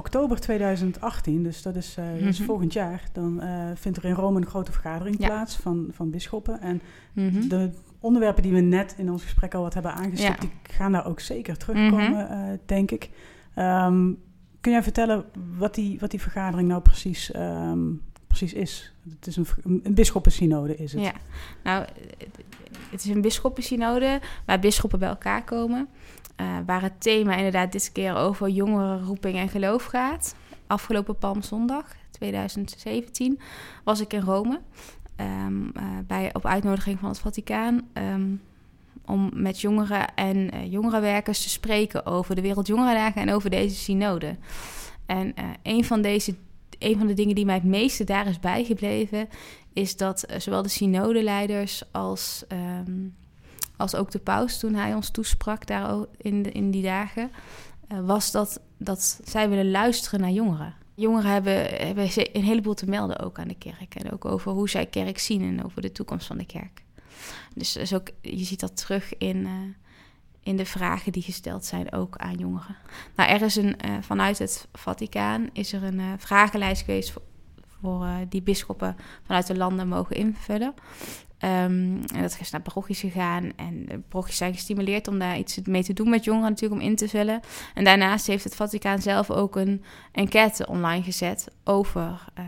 oktober 0.01 0.41
2018, 0.41 1.43
dus 1.43 1.63
dat 1.63 1.77
is, 1.77 1.97
uh, 1.99 2.05
mm 2.05 2.19
-hmm. 2.19 2.33
volgend 2.33 2.73
jaar, 2.73 3.03
dan 3.13 3.41
uh, 3.43 3.71
vindt 3.75 3.99
er 3.99 4.05
in 4.05 4.15
Rome 4.15 4.41
een 4.41 4.47
grote 4.47 4.73
vergadering 4.73 5.17
ja. 5.19 5.27
plaats 5.27 5.57
van, 5.57 5.89
van 5.93 6.11
bisschoppen. 6.11 6.61
En 6.61 6.83
mm 7.13 7.29
-hmm. 7.29 7.49
de 7.49 7.71
onderwerpen 8.01 8.43
die 8.43 8.53
we 8.53 8.61
net 8.61 8.95
in 8.99 9.11
ons 9.11 9.23
gesprek 9.23 9.55
al 9.55 9.63
wat 9.63 9.75
hebben 9.75 9.95
aangestipt, 9.95 10.43
ja. 10.43 10.49
die 10.49 10.51
gaan 10.63 10.93
daar 10.93 11.07
ook 11.07 11.21
zeker 11.21 11.57
terugkomen, 11.57 12.09
mm 12.09 12.27
-hmm. 12.27 12.51
uh, 12.51 12.59
denk 12.67 12.91
ik. 12.91 13.11
Um, 13.57 14.19
kun 14.61 14.73
jij 14.73 14.83
vertellen 14.83 15.25
wat 15.59 15.75
die, 15.75 15.99
wat 15.99 16.11
die 16.11 16.21
vergadering 16.21 16.69
nou 16.69 16.83
precies, 16.83 17.35
um, 17.37 18.03
precies 18.27 18.53
is? 18.53 18.95
Het 19.11 19.27
is 19.27 19.37
een, 19.37 19.47
een 19.83 19.95
bisschoppensynode, 19.95 20.77
is 20.77 20.93
het? 20.93 21.03
Ja, 21.03 21.13
nou, 21.63 21.87
het 22.91 23.05
is 23.05 23.11
een 23.11 23.21
bisschoppensynode 23.21 24.21
waar 24.47 24.59
bisschoppen 24.59 24.99
bij 24.99 25.09
elkaar 25.09 25.45
komen. 25.45 25.89
Uh, 26.41 26.47
waar 26.67 26.83
het 26.83 27.01
thema 27.01 27.37
inderdaad 27.37 27.73
dit 27.73 27.93
keer 27.93 28.15
over 28.17 28.49
jongerenroeping 28.49 29.37
en 29.37 29.49
geloof 29.49 29.85
gaat. 29.85 30.35
Afgelopen 30.67 31.19
Palmzondag 31.19 31.87
2017 32.11 33.41
was 33.85 34.01
ik 34.01 34.13
in 34.13 34.21
Rome. 34.21 34.61
Um, 35.17 35.73
uh, 35.77 35.83
bij, 36.07 36.31
op 36.33 36.47
uitnodiging 36.47 36.99
van 36.99 37.09
het 37.09 37.19
Vaticaan. 37.19 37.89
Um, 37.95 38.43
om 39.05 39.31
met 39.35 39.61
jongeren 39.61 40.15
en 40.15 40.55
uh, 40.55 40.73
jongerenwerkers 40.73 41.43
te 41.43 41.49
spreken 41.49 42.07
over 42.07 42.35
de 42.35 42.41
Wereldjongerendagen 42.41 43.23
en 43.23 43.33
over 43.33 43.51
deze 43.51 43.75
synode. 43.75 44.37
En 45.07 45.35
een, 45.63 45.85
van 45.85 46.03
deze, 46.03 46.35
een 46.81 46.99
van 46.99 47.07
de 47.07 47.15
dingen 47.15 47.35
die 47.35 47.45
mij 47.45 47.55
het 47.55 47.65
meeste 47.65 48.05
daar 48.05 48.27
is 48.27 48.41
bijgebleven, 48.41 49.29
is 49.73 49.97
dat 49.97 50.25
zowel 50.39 50.63
de 50.63 50.69
synodeleiders 50.69 51.83
als 51.93 52.45
um, 52.53 53.15
als 53.81 53.95
ook 53.95 54.11
de 54.11 54.19
paus 54.19 54.59
toen 54.59 54.75
hij 54.75 54.95
ons 54.95 55.11
toesprak 55.11 55.67
daar 55.67 56.05
in, 56.17 56.53
in 56.53 56.71
die 56.71 56.83
dagen, 56.83 57.31
uh, 57.93 58.07
was 58.07 58.31
dat, 58.31 58.61
dat 58.77 59.21
zij 59.25 59.49
willen 59.49 59.71
luisteren 59.71 60.21
naar 60.21 60.31
jongeren. 60.31 60.75
Jongeren 60.95 61.31
hebben, 61.31 61.65
hebben 61.87 62.09
een 62.33 62.45
heleboel 62.45 62.75
te 62.75 62.87
melden 62.87 63.19
ook 63.19 63.39
aan 63.39 63.49
de 63.49 63.59
kerk. 63.59 63.95
En 63.95 64.13
ook 64.13 64.25
over 64.25 64.53
hoe 64.53 64.69
zij 64.69 64.87
kerk 64.87 65.19
zien 65.19 65.43
en 65.43 65.65
over 65.65 65.83
de 65.83 65.93
toekomst 65.93 66.27
van 66.27 66.39
de 66.39 66.47
kerk. 66.47 66.83
Dus, 67.55 67.73
dus 67.73 67.95
ook, 67.95 68.09
je 68.21 68.45
ziet 68.45 68.61
dat 68.61 68.77
terug 68.77 69.19
in, 69.19 69.37
uh, 69.37 69.51
in 70.43 70.57
de 70.57 70.67
vragen 70.67 71.13
die 71.13 71.23
gesteld 71.23 71.65
zijn 71.65 71.93
ook 71.93 72.17
aan 72.17 72.35
jongeren. 72.35 72.77
Nou, 73.17 73.31
er 73.31 73.43
is 73.43 73.57
een, 73.57 73.77
uh, 73.87 73.97
vanuit 74.01 74.39
het 74.39 74.69
Vaticaan 74.73 75.49
is 75.53 75.73
er 75.73 75.83
een 75.83 76.19
vragenlijst 76.19 76.85
geweest 76.85 77.11
voor, 77.11 77.23
voor 77.81 78.07
die 78.29 78.43
bisschoppen 78.43 78.97
vanuit 79.27 79.47
de 79.47 79.57
landen 79.57 79.89
mogen 79.89 80.17
invullen. 80.17 80.75
Um, 81.45 82.03
en 82.15 82.23
dat 82.23 82.37
is 82.41 82.51
naar 82.51 82.61
parochies 82.61 83.01
gegaan. 83.01 83.53
En 83.57 83.87
de 83.87 83.99
parochies 83.99 84.37
zijn 84.37 84.53
gestimuleerd 84.53 85.09
om 85.09 85.19
daar 85.19 85.39
iets 85.39 85.61
mee 85.65 85.85
te 85.85 85.93
doen 85.93 86.11
met 86.11 86.25
jongeren 86.25 86.51
natuurlijk, 86.51 86.81
om 86.81 86.89
in 86.89 86.97
te 86.97 87.09
vullen. 87.09 87.41
En 87.75 87.85
daarnaast 87.85 88.27
heeft 88.27 88.45
het 88.45 88.55
Vaticaan 88.55 89.03
zelf 89.03 89.31
ook 89.31 89.57
een 89.57 89.83
enquête 90.13 90.67
online 90.67 91.03
gezet 91.03 91.51
over, 91.65 92.25
uh, 92.39 92.45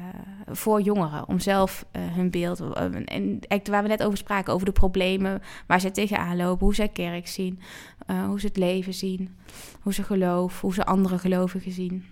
voor 0.47 0.81
jongeren. 0.81 1.29
Om 1.29 1.41
zelf 1.41 1.85
uh, 1.93 2.03
hun 2.15 2.31
beeld, 2.31 2.61
uh, 2.61 2.83
en 3.05 3.41
waar 3.65 3.83
we 3.83 3.89
net 3.89 4.03
over 4.03 4.19
spraken, 4.19 4.53
over 4.53 4.67
de 4.67 4.73
problemen 4.73 5.43
waar 5.67 5.81
zij 5.81 5.91
tegenaan 5.91 6.37
lopen. 6.37 6.65
Hoe 6.65 6.75
zij 6.75 6.89
kerk 6.89 7.29
zien, 7.29 7.61
hoe 8.27 8.41
ze 8.41 8.47
het 8.47 8.57
leven 8.57 8.95
zien, 8.95 9.37
hoe 9.81 9.95
ze 9.95 10.03
geloven, 10.03 10.61
hoe 10.61 10.75
ze 10.75 10.85
andere 10.85 11.19
gelovigen 11.19 11.73
zien. 11.73 12.05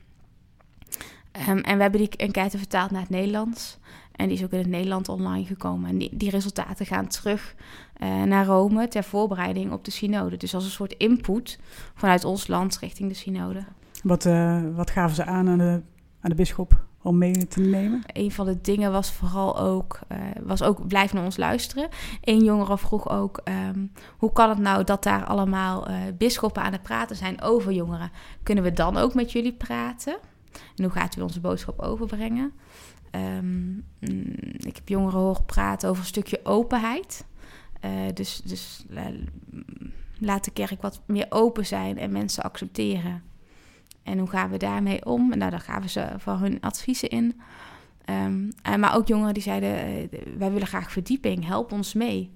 Um, 1.49 1.59
en 1.59 1.77
we 1.77 1.83
hebben 1.83 2.01
die 2.01 2.17
enquête 2.17 2.59
vertaald 2.59 2.91
naar 2.91 3.01
het 3.01 3.11
Nederlands. 3.11 3.79
En 4.21 4.29
die 4.29 4.37
is 4.37 4.45
ook 4.45 4.51
in 4.51 4.59
het 4.59 4.69
Nederland 4.69 5.09
online 5.09 5.45
gekomen. 5.45 5.91
En 5.91 5.99
die, 5.99 6.17
die 6.17 6.31
resultaten 6.31 6.87
gaan 6.87 7.07
terug 7.07 7.55
uh, 8.03 8.23
naar 8.23 8.47
Rome 8.47 8.89
ter 8.89 9.05
voorbereiding 9.05 9.73
op 9.73 9.85
de 9.85 9.91
synode. 9.91 10.37
Dus 10.37 10.55
als 10.55 10.65
een 10.65 10.71
soort 10.71 10.93
input 10.93 11.59
vanuit 11.95 12.25
ons 12.25 12.47
land 12.47 12.79
richting 12.79 13.09
de 13.09 13.15
synode. 13.15 13.65
Wat, 14.03 14.25
uh, 14.25 14.63
wat 14.75 14.91
gaven 14.91 15.17
ze 15.17 15.25
aan 15.25 15.49
aan 15.49 15.59
de, 15.59 15.81
aan 16.21 16.31
de 16.31 16.35
bisschop 16.35 16.85
om 17.03 17.19
mee 17.19 17.47
te 17.47 17.61
nemen? 17.61 18.03
Een 18.07 18.31
van 18.31 18.47
de 18.47 18.61
dingen 18.61 18.93
was 18.93 19.13
vooral 19.13 19.59
ook, 19.59 19.99
uh, 20.13 20.19
was 20.43 20.63
ook 20.63 20.87
blijf 20.87 21.13
naar 21.13 21.25
ons 21.25 21.37
luisteren. 21.37 21.89
Een 22.21 22.45
jongere 22.45 22.79
vroeg 22.79 23.09
ook, 23.09 23.41
um, 23.69 23.93
hoe 24.17 24.33
kan 24.33 24.49
het 24.49 24.59
nou 24.59 24.85
dat 24.85 25.03
daar 25.03 25.25
allemaal 25.25 25.87
bisschoppen 26.19 26.63
aan 26.63 26.73
het 26.73 26.83
praten 26.83 27.17
zijn 27.17 27.43
over 27.43 27.73
jongeren? 27.73 28.11
Kunnen 28.43 28.65
we 28.65 28.73
dan 28.73 28.97
ook 28.97 29.15
met 29.15 29.33
jullie 29.33 29.53
praten? 29.55 30.17
En 30.77 30.85
hoe 30.85 30.93
gaat 30.93 31.17
u 31.17 31.21
onze 31.21 31.41
boodschap 31.41 31.81
overbrengen? 31.81 32.53
Um, 33.15 33.85
ik 34.59 34.75
heb 34.77 34.89
jongeren 34.89 35.21
horen 35.21 35.45
praten 35.45 35.89
over 35.89 36.03
een 36.03 36.09
stukje 36.09 36.41
openheid. 36.43 37.25
Uh, 37.85 37.91
dus 38.15 38.41
dus 38.45 38.85
uh, 38.91 39.05
laat 40.19 40.45
de 40.45 40.51
kerk 40.51 40.83
wat 40.83 41.01
meer 41.07 41.27
open 41.29 41.67
zijn 41.67 41.99
en 41.99 42.13
mensen 42.13 42.43
accepteren. 42.43 43.23
En 44.03 44.19
hoe 44.19 44.29
gaan 44.29 44.51
we 44.51 44.57
daarmee 44.57 45.05
om? 45.05 45.29
Nou, 45.29 45.51
daar 45.51 45.61
gaven 45.61 45.91
ze 45.91 46.07
van 46.17 46.39
hun 46.39 46.61
adviezen 46.61 47.09
in. 47.09 47.41
Um, 48.05 48.53
uh, 48.69 48.77
maar 48.77 48.97
ook 48.97 49.07
jongeren 49.07 49.35
die 49.35 49.43
zeiden: 49.43 49.71
wij 50.39 50.53
willen 50.53 50.67
graag 50.67 50.93
verdieping, 50.93 51.47
help 51.47 51.73
ons 51.73 51.95
mee. 51.95 52.33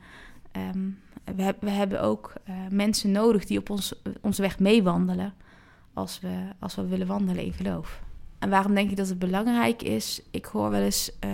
Um, 0.53 0.99
we, 1.37 1.55
we, 1.61 1.71
hebben 1.71 2.03
ook 2.03 2.33
mensen 2.71 3.11
nodig 3.11 3.45
die 3.45 3.59
op 3.59 3.71
ons, 3.71 4.03
onze 4.21 4.43
weg 4.43 4.59
meewandelen. 4.59 5.35
Als 5.93 6.21
we, 6.21 6.49
als 6.59 6.75
we 6.75 6.87
willen 6.87 7.07
wandelen 7.07 7.45
in 7.45 7.53
geloof. 7.53 8.04
En 8.45 8.51
waarom 8.51 8.75
denk 8.75 8.91
ik 8.91 8.97
dat 8.97 9.09
het 9.09 9.19
belangrijk 9.19 9.83
is? 9.83 10.23
Ik 10.31 10.45
hoor 10.45 10.71
wel 10.71 10.81
eens 10.81 11.11
uh, 11.25 11.31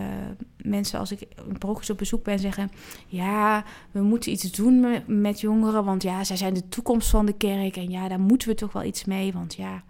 mensen 0.56 0.98
als 0.98 1.12
ik 1.12 1.20
in 1.48 1.58
parochies 1.58 1.90
op 1.90 1.98
bezoek 1.98 2.24
ben 2.24 2.38
zeggen... 2.38 2.70
ja, 3.06 3.64
we 3.90 4.00
moeten 4.02 4.32
iets 4.32 4.52
doen 4.52 5.02
met, 5.06 5.40
jongeren, 5.40 5.84
want 5.84 6.02
ja, 6.02 6.24
zij 6.24 6.36
zijn 6.36 6.54
de 6.54 6.68
toekomst 6.68 7.08
van 7.08 7.26
de 7.26 7.32
kerk... 7.32 7.76
en 7.76 7.90
ja, 7.90 8.08
daar 8.08 8.20
moeten 8.20 8.48
we 8.48 8.54
toch 8.54 8.72
wel 8.72 8.82
iets 8.82 9.04
mee, 9.04 9.32
want 9.32 9.54
ja... 9.54 9.82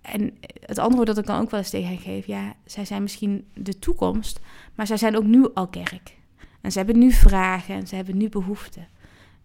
En 0.00 0.38
het 0.60 0.78
antwoord 0.78 1.06
dat 1.06 1.18
ik 1.18 1.26
dan 1.26 1.40
ook 1.40 1.50
wel 1.50 1.60
eens 1.60 1.70
tegen 1.70 1.98
geef... 1.98 2.26
ja, 2.26 2.54
zij 2.64 2.84
zijn 2.84 3.02
misschien 3.02 3.44
de 3.54 3.78
toekomst, 3.78 4.40
maar 4.74 4.86
zij 4.86 4.96
zijn 4.96 5.16
ook 5.16 5.24
nu 5.24 5.48
al 5.54 5.68
kerk. 5.68 6.16
En 6.60 6.72
ze 6.72 6.78
hebben 6.78 6.98
nu 6.98 7.12
vragen 7.12 7.74
en 7.74 7.86
ze 7.86 7.94
hebben 7.94 8.16
nu 8.16 8.28
behoeften. 8.28 8.88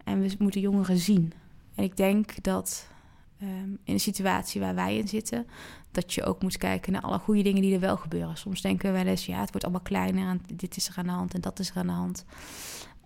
En 0.04 0.22
we 0.22 0.36
moeten 0.40 0.62
jongeren 0.62 0.98
zien. 0.98 1.34
En 1.76 1.84
ik 1.84 1.98
denk 1.98 2.44
dat 2.44 2.94
um, 3.42 3.78
in 3.84 3.94
de 3.94 4.00
situatie 4.00 4.62
waar 4.62 4.76
wij 4.76 4.98
in 4.98 5.08
zitten, 5.08 5.48
dat 5.92 6.14
je 6.14 6.24
ook 6.24 6.42
moet 6.42 6.58
kijken 6.58 6.92
naar 6.92 7.02
alle 7.02 7.20
goede 7.20 7.44
dingen 7.44 7.62
die 7.62 7.74
er 7.74 7.80
wel 7.80 7.98
gebeuren. 7.98 8.38
Soms 8.38 8.62
denken 8.62 8.92
we 8.92 8.98
wel 8.98 9.08
eens, 9.08 9.26
ja, 9.26 9.40
het 9.40 9.50
wordt 9.50 9.64
allemaal 9.64 9.82
kleiner 9.82 10.28
en 10.28 10.42
dit 10.54 10.78
is 10.78 10.88
er 10.88 10.98
aan 10.98 11.06
de 11.06 11.12
hand 11.12 11.34
en 11.34 11.42
dat 11.42 11.60
is 11.60 11.70
er 11.70 11.78
aan 11.78 11.88
de 11.88 11.94
hand. 11.94 12.26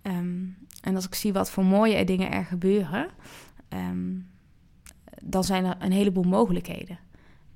Um, 0.02 0.56
en 0.80 0.94
als 0.94 1.06
ik 1.06 1.14
zie 1.14 1.32
wat 1.32 1.50
voor 1.50 1.64
mooie 1.64 2.04
dingen 2.04 2.30
er 2.30 2.44
gebeuren, 2.44 3.08
um, 3.68 4.28
dan 5.22 5.44
zijn 5.44 5.64
er 5.64 5.76
een 5.78 5.92
heleboel 5.92 6.24
mogelijkheden. 6.24 6.98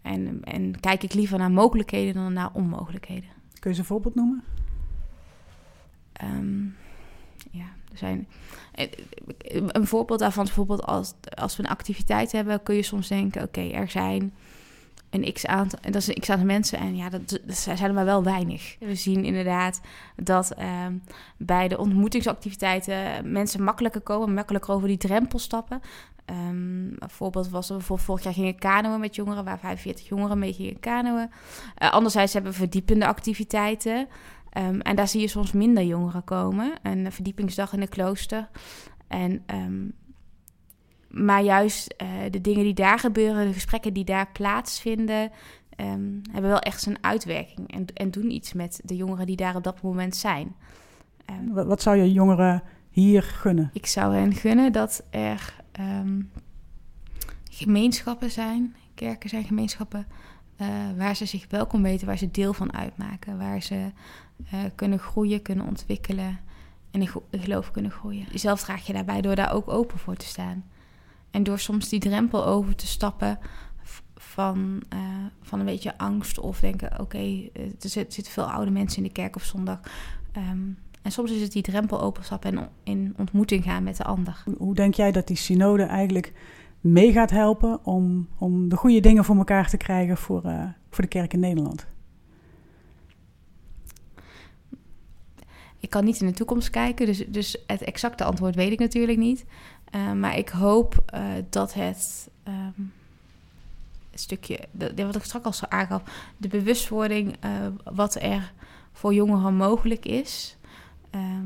En, 0.03 0.45
en 0.45 0.81
kijk 0.81 1.03
ik 1.03 1.15
liever 1.15 1.39
naar 1.39 1.51
mogelijkheden 1.51 2.15
dan 2.15 2.33
naar 2.33 2.51
onmogelijkheden. 2.53 3.31
Kun 3.59 3.71
je 3.71 3.77
ze 3.77 3.83
een 3.83 3.87
voorbeeld 3.87 4.15
noemen? 4.15 4.43
Um, 6.25 6.77
zijn. 7.99 8.29
Een 9.49 9.87
voorbeeld 9.87 10.19
daarvan 10.19 10.43
is 10.45 10.49
bijvoorbeeld 10.49 10.87
als, 10.87 11.15
als 11.35 11.57
we 11.57 11.63
een 11.63 11.69
activiteit 11.69 12.33
hebben, 12.33 12.63
kun 12.63 12.75
je 12.75 12.83
soms 12.83 13.09
denken: 13.09 13.43
oké, 13.43 13.61
er 13.61 13.91
zijn 13.91 14.35
een 15.11 15.33
x 15.33 15.47
aantal, 15.47 15.79
dat 15.83 15.95
is 15.95 16.09
een 16.09 16.21
x 16.21 16.31
aantal 16.31 16.47
mensen 16.47 16.79
en 16.79 16.97
ja, 16.97 17.09
dat, 17.09 17.41
zijn 17.47 17.79
er 17.79 17.95
maar 17.95 18.05
wel 18.05 18.23
weinig. 18.23 18.77
We 18.79 18.95
zien 18.95 19.25
inderdaad 19.25 19.81
dat 20.17 20.55
um, 20.87 21.03
bij 21.37 21.69
de 21.69 21.79
ontmoetingsactiviteiten 21.79 23.33
mensen 23.33 23.63
makkelijker 23.63 24.01
komen, 24.01 24.35
makkelijker 24.35 24.75
over 24.75 24.89
die 24.89 24.97
drempel 24.97 25.39
stappen. 25.39 25.81
Um, 26.31 26.97
een 26.99 27.11
voorbeeld 27.11 27.49
was 27.49 27.67
dat 27.67 27.87
we 27.87 27.97
vorig 27.97 28.23
jaar 28.23 28.33
gingen 28.33 28.59
kanoën 28.59 29.01
met 29.01 29.15
jongeren, 29.15 29.45
waar 29.45 29.59
45 29.59 30.09
jongeren 30.09 30.39
mee 30.39 30.53
gingen 30.53 30.81
kanoën. 30.81 31.31
Uh, 31.83 31.93
anderzijds 31.93 32.33
hebben 32.33 32.53
we 32.53 32.59
verdiepende 32.59 33.07
activiteiten. 33.07 34.09
Um, 34.59 34.81
en 34.81 34.97
daar 34.97 35.09
zie 35.09 35.21
je 35.21 35.29
soms 35.29 35.53
minder 35.53 35.85
jongeren 35.85 36.25
komen. 36.25 36.73
Een 36.83 37.13
verdiepingsdag 37.13 37.73
in 37.73 37.81
de 37.81 37.89
klooster. 37.89 38.49
En 39.09 39.43
um, 39.47 39.95
maar 41.09 41.43
juist 41.43 41.95
uh, 42.03 42.09
de 42.31 42.41
dingen 42.41 42.63
die 42.63 42.75
daar 42.75 42.99
gebeuren, 42.99 43.47
de 43.47 43.53
gesprekken 43.53 43.93
die 43.93 44.05
daar 44.05 44.29
plaatsvinden, 44.33 45.31
um, 45.77 46.21
hebben 46.31 46.51
wel 46.51 46.59
echt 46.59 46.81
zijn 46.81 46.97
uitwerking. 47.01 47.73
En, 47.73 47.85
en 47.95 48.11
doen 48.11 48.31
iets 48.31 48.53
met 48.53 48.81
de 48.85 48.97
jongeren 48.97 49.27
die 49.27 49.37
daar 49.37 49.57
op 49.57 49.65
dat 49.65 49.83
moment 49.83 50.17
zijn. 50.17 50.55
Wat 51.53 51.83
zou 51.83 51.97
je 51.97 52.13
jongeren 52.13 52.63
hier 52.91 53.23
gunnen? 53.23 53.71
Ik 53.73 53.87
zou 53.87 54.15
hen 54.15 54.33
gunnen 54.33 54.73
dat 54.73 55.05
er 55.11 55.55
gemeenschappen 57.51 58.31
zijn, 58.31 58.77
kerken 58.95 59.29
zijn 59.29 59.45
gemeenschappen, 59.45 60.07
uh, 60.61 60.69
waar 60.97 61.17
ze 61.17 61.27
zich 61.27 61.47
welkom 61.49 61.83
weten, 61.83 62.07
waar 62.07 62.19
ze 62.19 62.31
deel 62.31 62.53
van 62.53 62.73
uitmaken, 62.73 63.39
waar 63.39 63.63
ze 63.63 63.91
uh, 64.55 64.61
kunnen 64.75 64.99
groeien, 64.99 65.43
kunnen 65.43 65.67
ontwikkelen 65.67 66.39
en 66.91 67.01
in 67.01 67.41
geloof 67.41 67.71
kunnen 67.71 67.91
groeien. 67.91 68.27
Zelf 68.35 68.63
draag 68.63 68.87
je 68.87 68.93
daarbij 68.93 69.21
door 69.21 69.35
daar 69.35 69.53
ook 69.53 69.69
open 69.69 69.99
voor 69.99 70.17
te 70.17 70.27
staan. 70.27 70.65
En 71.31 71.43
door 71.43 71.59
soms 71.59 71.89
die 71.89 72.01
drempel 72.01 72.47
over 72.47 72.75
te 72.75 72.87
stappen 72.87 73.39
van, 74.17 74.83
uh, 74.95 75.01
van 75.43 75.59
een 75.59 75.67
beetje 75.67 75.99
angst 75.99 76.39
of 76.39 76.61
denken: 76.61 77.01
oké, 77.01 77.49
er 77.53 77.89
zitten 77.89 78.25
veel 78.25 78.51
oude 78.51 78.71
mensen 78.71 78.97
in 78.99 79.09
de 79.09 79.13
kerk 79.13 79.37
op 79.37 79.43
zondag. 79.43 79.81
Um, 80.37 80.79
en 81.03 81.13
soms 81.13 81.31
is 81.31 81.41
het 81.41 81.53
die 81.53 81.63
drempel 81.63 82.01
openstappen 82.01 82.59
en 82.59 82.69
in 82.83 83.15
ontmoeting 83.17 83.65
gaan 83.65 83.83
met 83.83 83.97
de 83.97 84.05
ander. 84.05 84.45
Hoe 84.59 84.75
denk 84.75 84.95
jij 84.95 85.13
dat 85.13 85.27
die 85.27 85.37
synode 85.37 85.83
eigenlijk 85.83 86.33
mee 86.85 87.13
gaat 87.13 87.31
helpen 87.31 87.85
om, 87.85 88.29
om 88.39 88.69
de 88.69 88.77
goede 88.77 89.01
dingen 89.01 89.25
voor 89.25 89.37
elkaar 89.37 89.69
te 89.69 89.77
krijgen 89.77 90.17
voor, 90.17 90.43
uh, 90.45 90.65
voor 90.91 91.05
de 91.05 91.11
kerk 91.11 91.33
in 91.33 91.41
Nederland? 91.41 91.87
Ik 95.79 95.91
kan 95.91 96.05
niet 96.05 96.21
in 96.21 96.27
de 96.27 96.33
toekomst 96.33 96.71
kijken, 96.71 97.07
dus, 97.07 97.27
dus 97.27 97.63
het 97.67 97.83
exacte 97.83 98.25
antwoord 98.25 98.55
weet 98.55 98.73
ik 98.73 98.79
natuurlijk 98.79 99.19
niet. 99.19 99.45
Uh, 99.95 100.13
maar 100.13 100.39
ik 100.39 100.49
hoop 100.49 101.05
uh, 101.15 101.21
dat 101.51 101.75
het 101.75 102.31
um, 102.49 102.93
stukje, 104.15 104.59
de, 104.71 105.07
wat 105.07 105.17
ik 105.17 105.23
straks 105.23 105.45
al 105.45 105.53
zo 105.53 105.67
aangaf, 105.69 106.03
de 106.37 106.49
bewustwording 106.49 107.37
wat 107.95 108.15
er 108.15 108.53
voor 108.93 109.15
jongeren 109.15 109.55
mogelijk 109.55 110.07
is, 110.07 110.57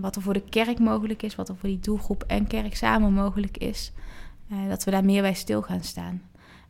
wat 0.00 0.16
er 0.16 0.22
voor 0.22 0.32
de 0.32 0.48
kerk 0.48 0.78
mogelijk 0.78 1.22
is, 1.22 1.34
wat 1.34 1.48
er 1.48 1.56
voor 1.56 1.68
die 1.68 1.80
doelgroep 1.80 2.24
en 2.26 2.46
kerk 2.46 2.76
samen 2.76 3.12
mogelijk 3.12 3.58
is, 3.58 3.92
dat 4.68 4.84
we 4.84 4.90
daar 4.90 5.04
meer 5.04 5.22
bij 5.22 5.34
stil 5.34 5.62
gaan 5.62 5.82
staan. 5.82 6.22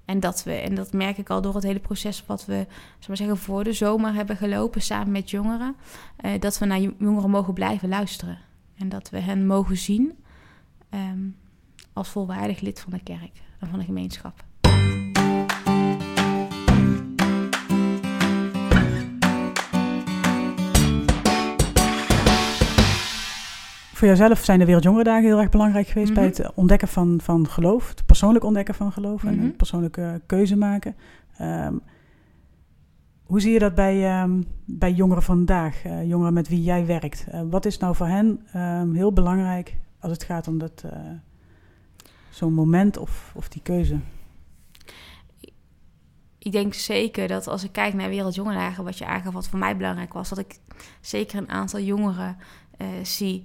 En 0.05 0.21
dat 0.21 0.45
we, 0.45 0.53
en 0.53 0.75
dat 0.75 0.93
merk 0.93 1.19
ik 1.19 1.31
al 1.31 1.41
door 1.41 1.55
het 1.55 1.63
hele 1.63 1.79
proces 1.79 2.27
wat 2.27 2.45
we, 2.45 2.67
maar 3.09 3.17
zeggen, 3.17 3.37
voor 3.37 3.65
de 3.65 3.73
zomer 3.73 4.15
hebben 4.15 4.37
gelopen 4.37 4.83
samen 4.83 5.13
met 5.13 5.31
jongeren, 5.31 5.77
dat 6.39 6.59
we 6.59 6.67
naar 6.67 6.81
jongeren 6.81 7.31
mogen 7.31 7.55
blijven 7.55 7.89
luisteren. 7.89 8.39
En 8.77 8.89
dat 8.89 9.11
we 9.11 9.19
hen 9.19 9.47
mogen 9.47 9.77
zien. 9.77 10.19
Um, 10.91 11.37
als 11.93 12.09
volwaardig 12.09 12.61
lid 12.61 12.81
van 12.81 12.93
de 12.93 13.03
kerk 13.03 13.43
en 13.59 13.69
van 13.69 13.79
de 13.79 13.85
gemeenschap. 13.85 14.45
Voor 23.99 24.07
jouzelf 24.07 24.45
zijn 24.45 24.59
de 24.59 24.65
Wereldjongerendagen 24.65 25.25
heel 25.25 25.41
erg 25.41 25.49
belangrijk 25.49 25.89
geweest 25.89 26.15
bij 26.15 26.25
het 26.25 26.55
ontdekken 26.55 26.89
van, 26.89 27.21
van 27.23 27.49
geloof, 27.49 27.89
het 27.89 28.07
persoonlijk 28.07 28.45
ontdekken 28.45 28.75
van 28.75 28.93
geloof 28.93 29.25
en 29.25 29.39
een 29.39 29.57
persoonlijke 29.57 30.21
keuze 30.27 30.57
maken. 30.57 30.97
Um, 31.41 31.81
hoe 33.23 33.41
zie 33.41 33.53
je 33.53 33.59
dat 33.59 33.75
bij, 33.75 34.23
um, 34.23 34.47
bij 34.65 34.93
jongeren 34.93 35.23
vandaag, 35.23 35.85
uh, 35.85 36.09
jongeren 36.09 36.33
met 36.33 36.49
wie 36.49 36.63
jij 36.63 36.87
werkt? 36.87 37.27
Uh, 37.35 37.41
wat 37.51 37.65
is 37.65 37.79
nou 37.79 37.95
voor 37.95 38.07
hen 38.07 38.47
um, 38.57 38.95
heel 38.95 39.13
belangrijk 39.13 39.77
als 39.99 40.13
het 40.13 40.23
gaat 40.23 40.49
om 40.49 40.59
dat, 40.59 40.83
uh, 40.87 40.93
zo'n 42.31 42.55
moment 42.55 42.97
of, 42.97 43.33
of 43.35 43.49
die 43.49 43.63
keuze? 43.63 43.99
Ik 46.39 46.53
denk 46.53 46.75
zeker 46.75 47.29
dat 47.29 47.47
als 47.47 47.65
ik 47.65 47.73
kijk 47.73 47.95
naar 47.95 48.09
Wereldjongerendagen, 48.09 48.85
wat 48.85 48.99
je 48.99 49.07
aangaf, 49.07 49.33
wat 49.33 49.49
voor 49.49 49.59
mij 49.59 49.77
belangrijk 49.77 50.13
was, 50.13 50.29
dat 50.29 50.39
ik 50.39 50.59
zeker 51.01 51.39
een 51.39 51.51
aantal 51.51 51.81
jongeren 51.81 52.37
zie 53.03 53.45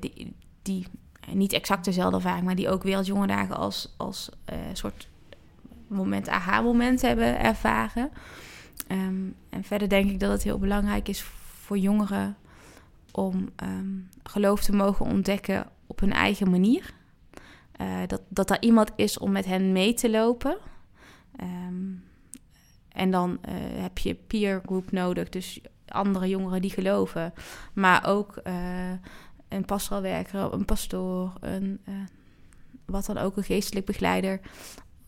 die, 0.00 0.34
die 0.62 0.86
niet 1.32 1.52
exact 1.52 1.84
dezelfde 1.84 2.16
ervaring, 2.16 2.44
maar 2.44 2.54
die 2.54 2.68
ook 2.68 2.82
Dagen 3.26 3.56
als, 3.56 3.94
als 3.96 4.30
soort 4.72 5.08
moment, 5.86 6.28
aha-moment 6.28 7.02
hebben 7.02 7.38
ervaren. 7.38 8.10
Ehm, 8.86 9.24
en 9.48 9.64
verder 9.64 9.88
denk 9.88 10.10
ik 10.10 10.20
dat 10.20 10.30
het 10.30 10.42
heel 10.42 10.58
belangrijk 10.58 11.08
is 11.08 11.22
voor 11.22 11.78
jongeren 11.78 12.36
om 13.12 13.50
ehm, 13.56 13.98
geloof 14.22 14.62
te 14.62 14.72
mogen 14.72 15.06
ontdekken 15.06 15.66
op 15.86 16.00
hun 16.00 16.12
eigen 16.12 16.50
manier. 16.50 16.90
Uh, 17.80 17.96
dat, 18.06 18.20
dat 18.28 18.50
er 18.50 18.62
iemand 18.62 18.92
is 18.96 19.18
om 19.18 19.32
met 19.32 19.44
hen 19.44 19.72
mee 19.72 19.94
te 19.94 20.10
lopen. 20.10 20.56
Ehm, 21.36 21.92
en 22.88 23.10
dan 23.10 23.30
uh, 23.30 23.54
heb 23.82 23.98
je 23.98 24.14
peer 24.14 24.62
group 24.66 24.90
nodig, 24.90 25.28
dus 25.28 25.60
andere 25.88 26.28
jongeren 26.28 26.60
die 26.60 26.70
geloven. 26.70 27.32
Maar 27.72 28.06
ook 28.06 28.40
uh, 28.44 28.54
een 29.54 29.64
pastoorwerker, 29.64 30.52
een 30.52 30.64
pastoor, 30.64 31.32
een, 31.40 31.80
wat 32.86 33.06
dan 33.06 33.18
ook, 33.18 33.36
een 33.36 33.44
geestelijk 33.44 33.86
begeleider... 33.86 34.40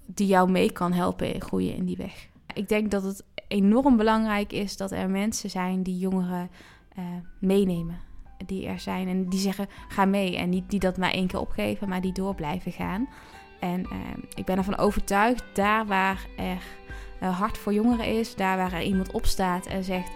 die 0.06 0.26
jou 0.26 0.50
mee 0.50 0.72
kan 0.72 0.92
helpen 0.92 1.40
groeien 1.40 1.74
in 1.74 1.84
die 1.84 1.96
weg. 1.96 2.28
Ik 2.54 2.68
denk 2.68 2.90
dat 2.90 3.02
het 3.02 3.24
enorm 3.48 3.96
belangrijk 3.96 4.52
is 4.52 4.76
dat 4.76 4.90
er 4.90 5.10
mensen 5.10 5.50
zijn 5.50 5.82
die 5.82 5.98
jongeren 5.98 6.50
uh, 6.98 7.04
meenemen. 7.40 7.98
Die 8.46 8.66
er 8.66 8.78
zijn 8.78 9.08
en 9.08 9.28
die 9.28 9.40
zeggen: 9.40 9.66
ga 9.88 10.04
mee. 10.04 10.36
En 10.36 10.48
niet 10.48 10.70
die 10.70 10.80
dat 10.80 10.96
maar 10.96 11.10
één 11.10 11.26
keer 11.26 11.40
opgeven, 11.40 11.88
maar 11.88 12.00
die 12.00 12.12
door 12.12 12.34
blijven 12.34 12.72
gaan. 12.72 13.08
En 13.60 13.80
uh, 13.80 13.98
ik 14.34 14.44
ben 14.44 14.56
ervan 14.56 14.76
overtuigd, 14.76 15.44
daar 15.52 15.86
waar 15.86 16.26
er 16.36 17.28
hart 17.28 17.58
voor 17.58 17.72
jongeren 17.72 18.06
is, 18.18 18.34
daar 18.34 18.56
waar 18.56 18.72
er 18.72 18.82
iemand 18.82 19.12
opstaat 19.12 19.66
en 19.66 19.84
zegt: 19.84 20.10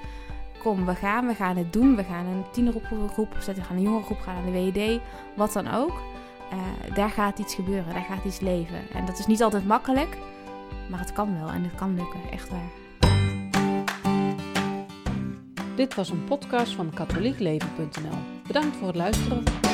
Kom, 0.62 0.86
we 0.86 0.94
gaan, 0.94 1.26
we 1.26 1.34
gaan 1.34 1.56
het 1.56 1.72
doen. 1.72 1.96
We 1.96 2.04
gaan 2.04 2.26
een 2.26 2.44
tienergroep 2.52 3.28
opzetten, 3.32 3.62
we 3.62 3.68
gaan 3.68 3.76
een 3.76 3.82
jongerengroep, 3.82 4.20
gaan 4.20 4.34
naar 4.34 4.52
de 4.52 4.72
WED, 4.72 5.00
wat 5.36 5.52
dan 5.52 5.74
ook. 5.74 6.02
daar 6.94 7.10
gaat 7.10 7.38
iets 7.38 7.54
gebeuren, 7.54 7.94
daar 7.94 8.02
gaat 8.02 8.24
iets 8.24 8.40
leven. 8.40 8.90
En 8.92 9.04
dat 9.06 9.18
is 9.18 9.26
niet 9.26 9.42
altijd 9.42 9.66
makkelijk, 9.66 10.16
maar 10.88 11.00
het 11.00 11.12
kan 11.12 11.38
wel 11.40 11.48
en 11.48 11.62
het 11.62 11.74
kan 11.74 11.94
lukken, 11.94 12.20
echt 12.32 12.48
waar. 12.48 12.70
Dit 15.76 15.94
was 15.94 16.10
een 16.10 16.24
podcast 16.24 16.74
van 16.74 16.90
katholiekleven.nl. 16.94 18.18
Bedankt 18.46 18.76
voor 18.76 18.86
het 18.86 18.96
luisteren. 18.96 19.67